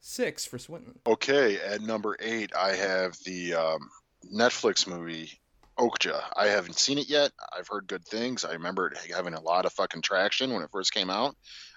[0.00, 1.00] six for Swinton.
[1.06, 3.90] Okay, at number eight, I have the um,
[4.32, 5.40] Netflix movie
[5.78, 6.22] Okja.
[6.36, 7.32] I haven't seen it yet.
[7.56, 8.44] I've heard good things.
[8.44, 11.36] I remember it having a lot of fucking traction when it first came out.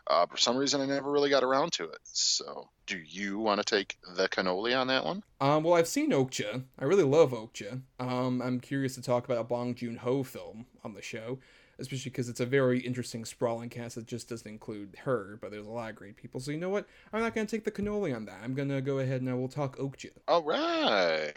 [0.09, 1.99] Uh, for some reason, I never really got around to it.
[2.03, 5.23] So, do you want to take the cannoli on that one?
[5.39, 6.63] Um, well, I've seen Okja.
[6.79, 7.81] I really love Okja.
[7.99, 11.37] Um, I'm curious to talk about a Bong Joon Ho film on the show,
[11.79, 15.67] especially because it's a very interesting, sprawling cast that just doesn't include her, but there's
[15.67, 16.39] a lot of great people.
[16.39, 16.87] So you know what?
[17.13, 18.39] I'm not gonna take the cannoli on that.
[18.43, 20.11] I'm gonna go ahead and I will talk Okja.
[20.27, 21.33] All right.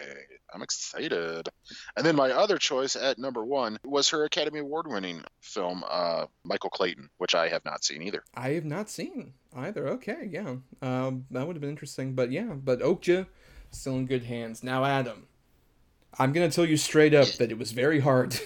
[0.54, 1.48] I'm excited.
[1.96, 6.26] And then my other choice at number one was her Academy Award winning film, uh,
[6.44, 8.22] Michael Clayton, which I have not seen either.
[8.34, 9.88] I have not seen either.
[9.88, 12.14] Okay, yeah, um, that would have been interesting.
[12.14, 13.26] But yeah, but Okja
[13.70, 14.62] still in good hands.
[14.62, 15.26] Now, Adam,
[16.18, 18.38] I'm gonna tell you straight up that it was very hard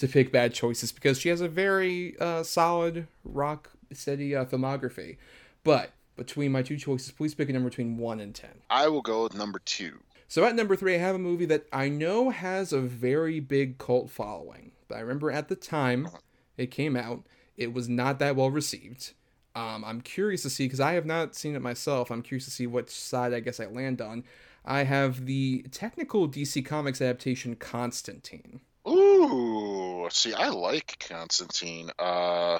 [0.00, 5.16] to pick bad choices because she has a very uh, solid rock steady uh, filmography.
[5.62, 8.62] But between my two choices, please pick a number between one and ten.
[8.68, 9.98] I will go with number two.
[10.28, 13.78] So at number three, I have a movie that I know has a very big
[13.78, 14.72] cult following.
[14.88, 16.08] But I remember at the time
[16.56, 17.24] it came out,
[17.56, 19.12] it was not that well received.
[19.54, 22.10] Um, I'm curious to see because I have not seen it myself.
[22.10, 24.24] I'm curious to see what side I guess I land on.
[24.64, 28.60] I have the technical DC Comics adaptation Constantine.
[28.88, 31.90] Ooh, see, I like Constantine.
[31.98, 32.58] Uh,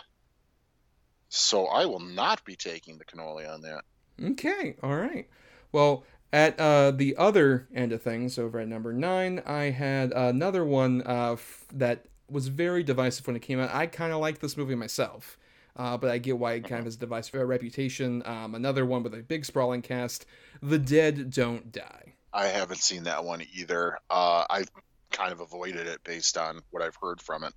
[1.31, 3.83] so I will not be taking the cannoli on that.
[4.23, 5.29] Okay, all right.
[5.73, 10.65] Well, at uh, the other end of things, over at number nine, I had another
[10.65, 13.75] one uh, f- that was very divisive when it came out.
[13.75, 15.39] I kind of like this movie myself,
[15.77, 18.23] uh, but I get why it kind of has a divisive reputation.
[18.27, 20.27] Um, another one with a big sprawling cast,
[20.63, 22.15] The Dead Don't Die.
[22.33, 23.99] I haven't seen that one either.
[24.09, 24.71] Uh, I've
[25.11, 27.55] kind of avoided it based on what I've heard from it.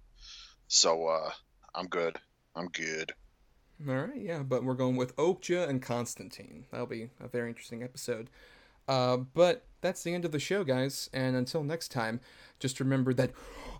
[0.68, 1.32] So uh,
[1.74, 2.18] I'm good.
[2.56, 3.14] I'm good.
[3.88, 6.66] All right, yeah, but we're going with Okja and Constantine.
[6.72, 8.30] That'll be a very interesting episode.
[8.88, 11.10] Uh, but that's the end of the show, guys.
[11.14, 12.22] And until next time,
[12.60, 13.32] just remember that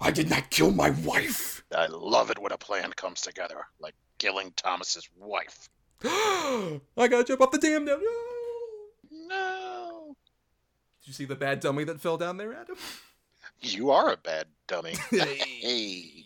[0.02, 1.64] I did not kill my wife.
[1.76, 5.70] I love it when a plan comes together, like killing Thomas's wife.
[6.04, 7.98] I gotta jump off the dam now.
[7.98, 9.28] No.
[9.28, 10.16] No.
[11.02, 12.78] Did you see the bad dummy that fell down there, Adam?
[13.64, 14.96] You are a bad dummy.
[15.12, 16.26] Hey.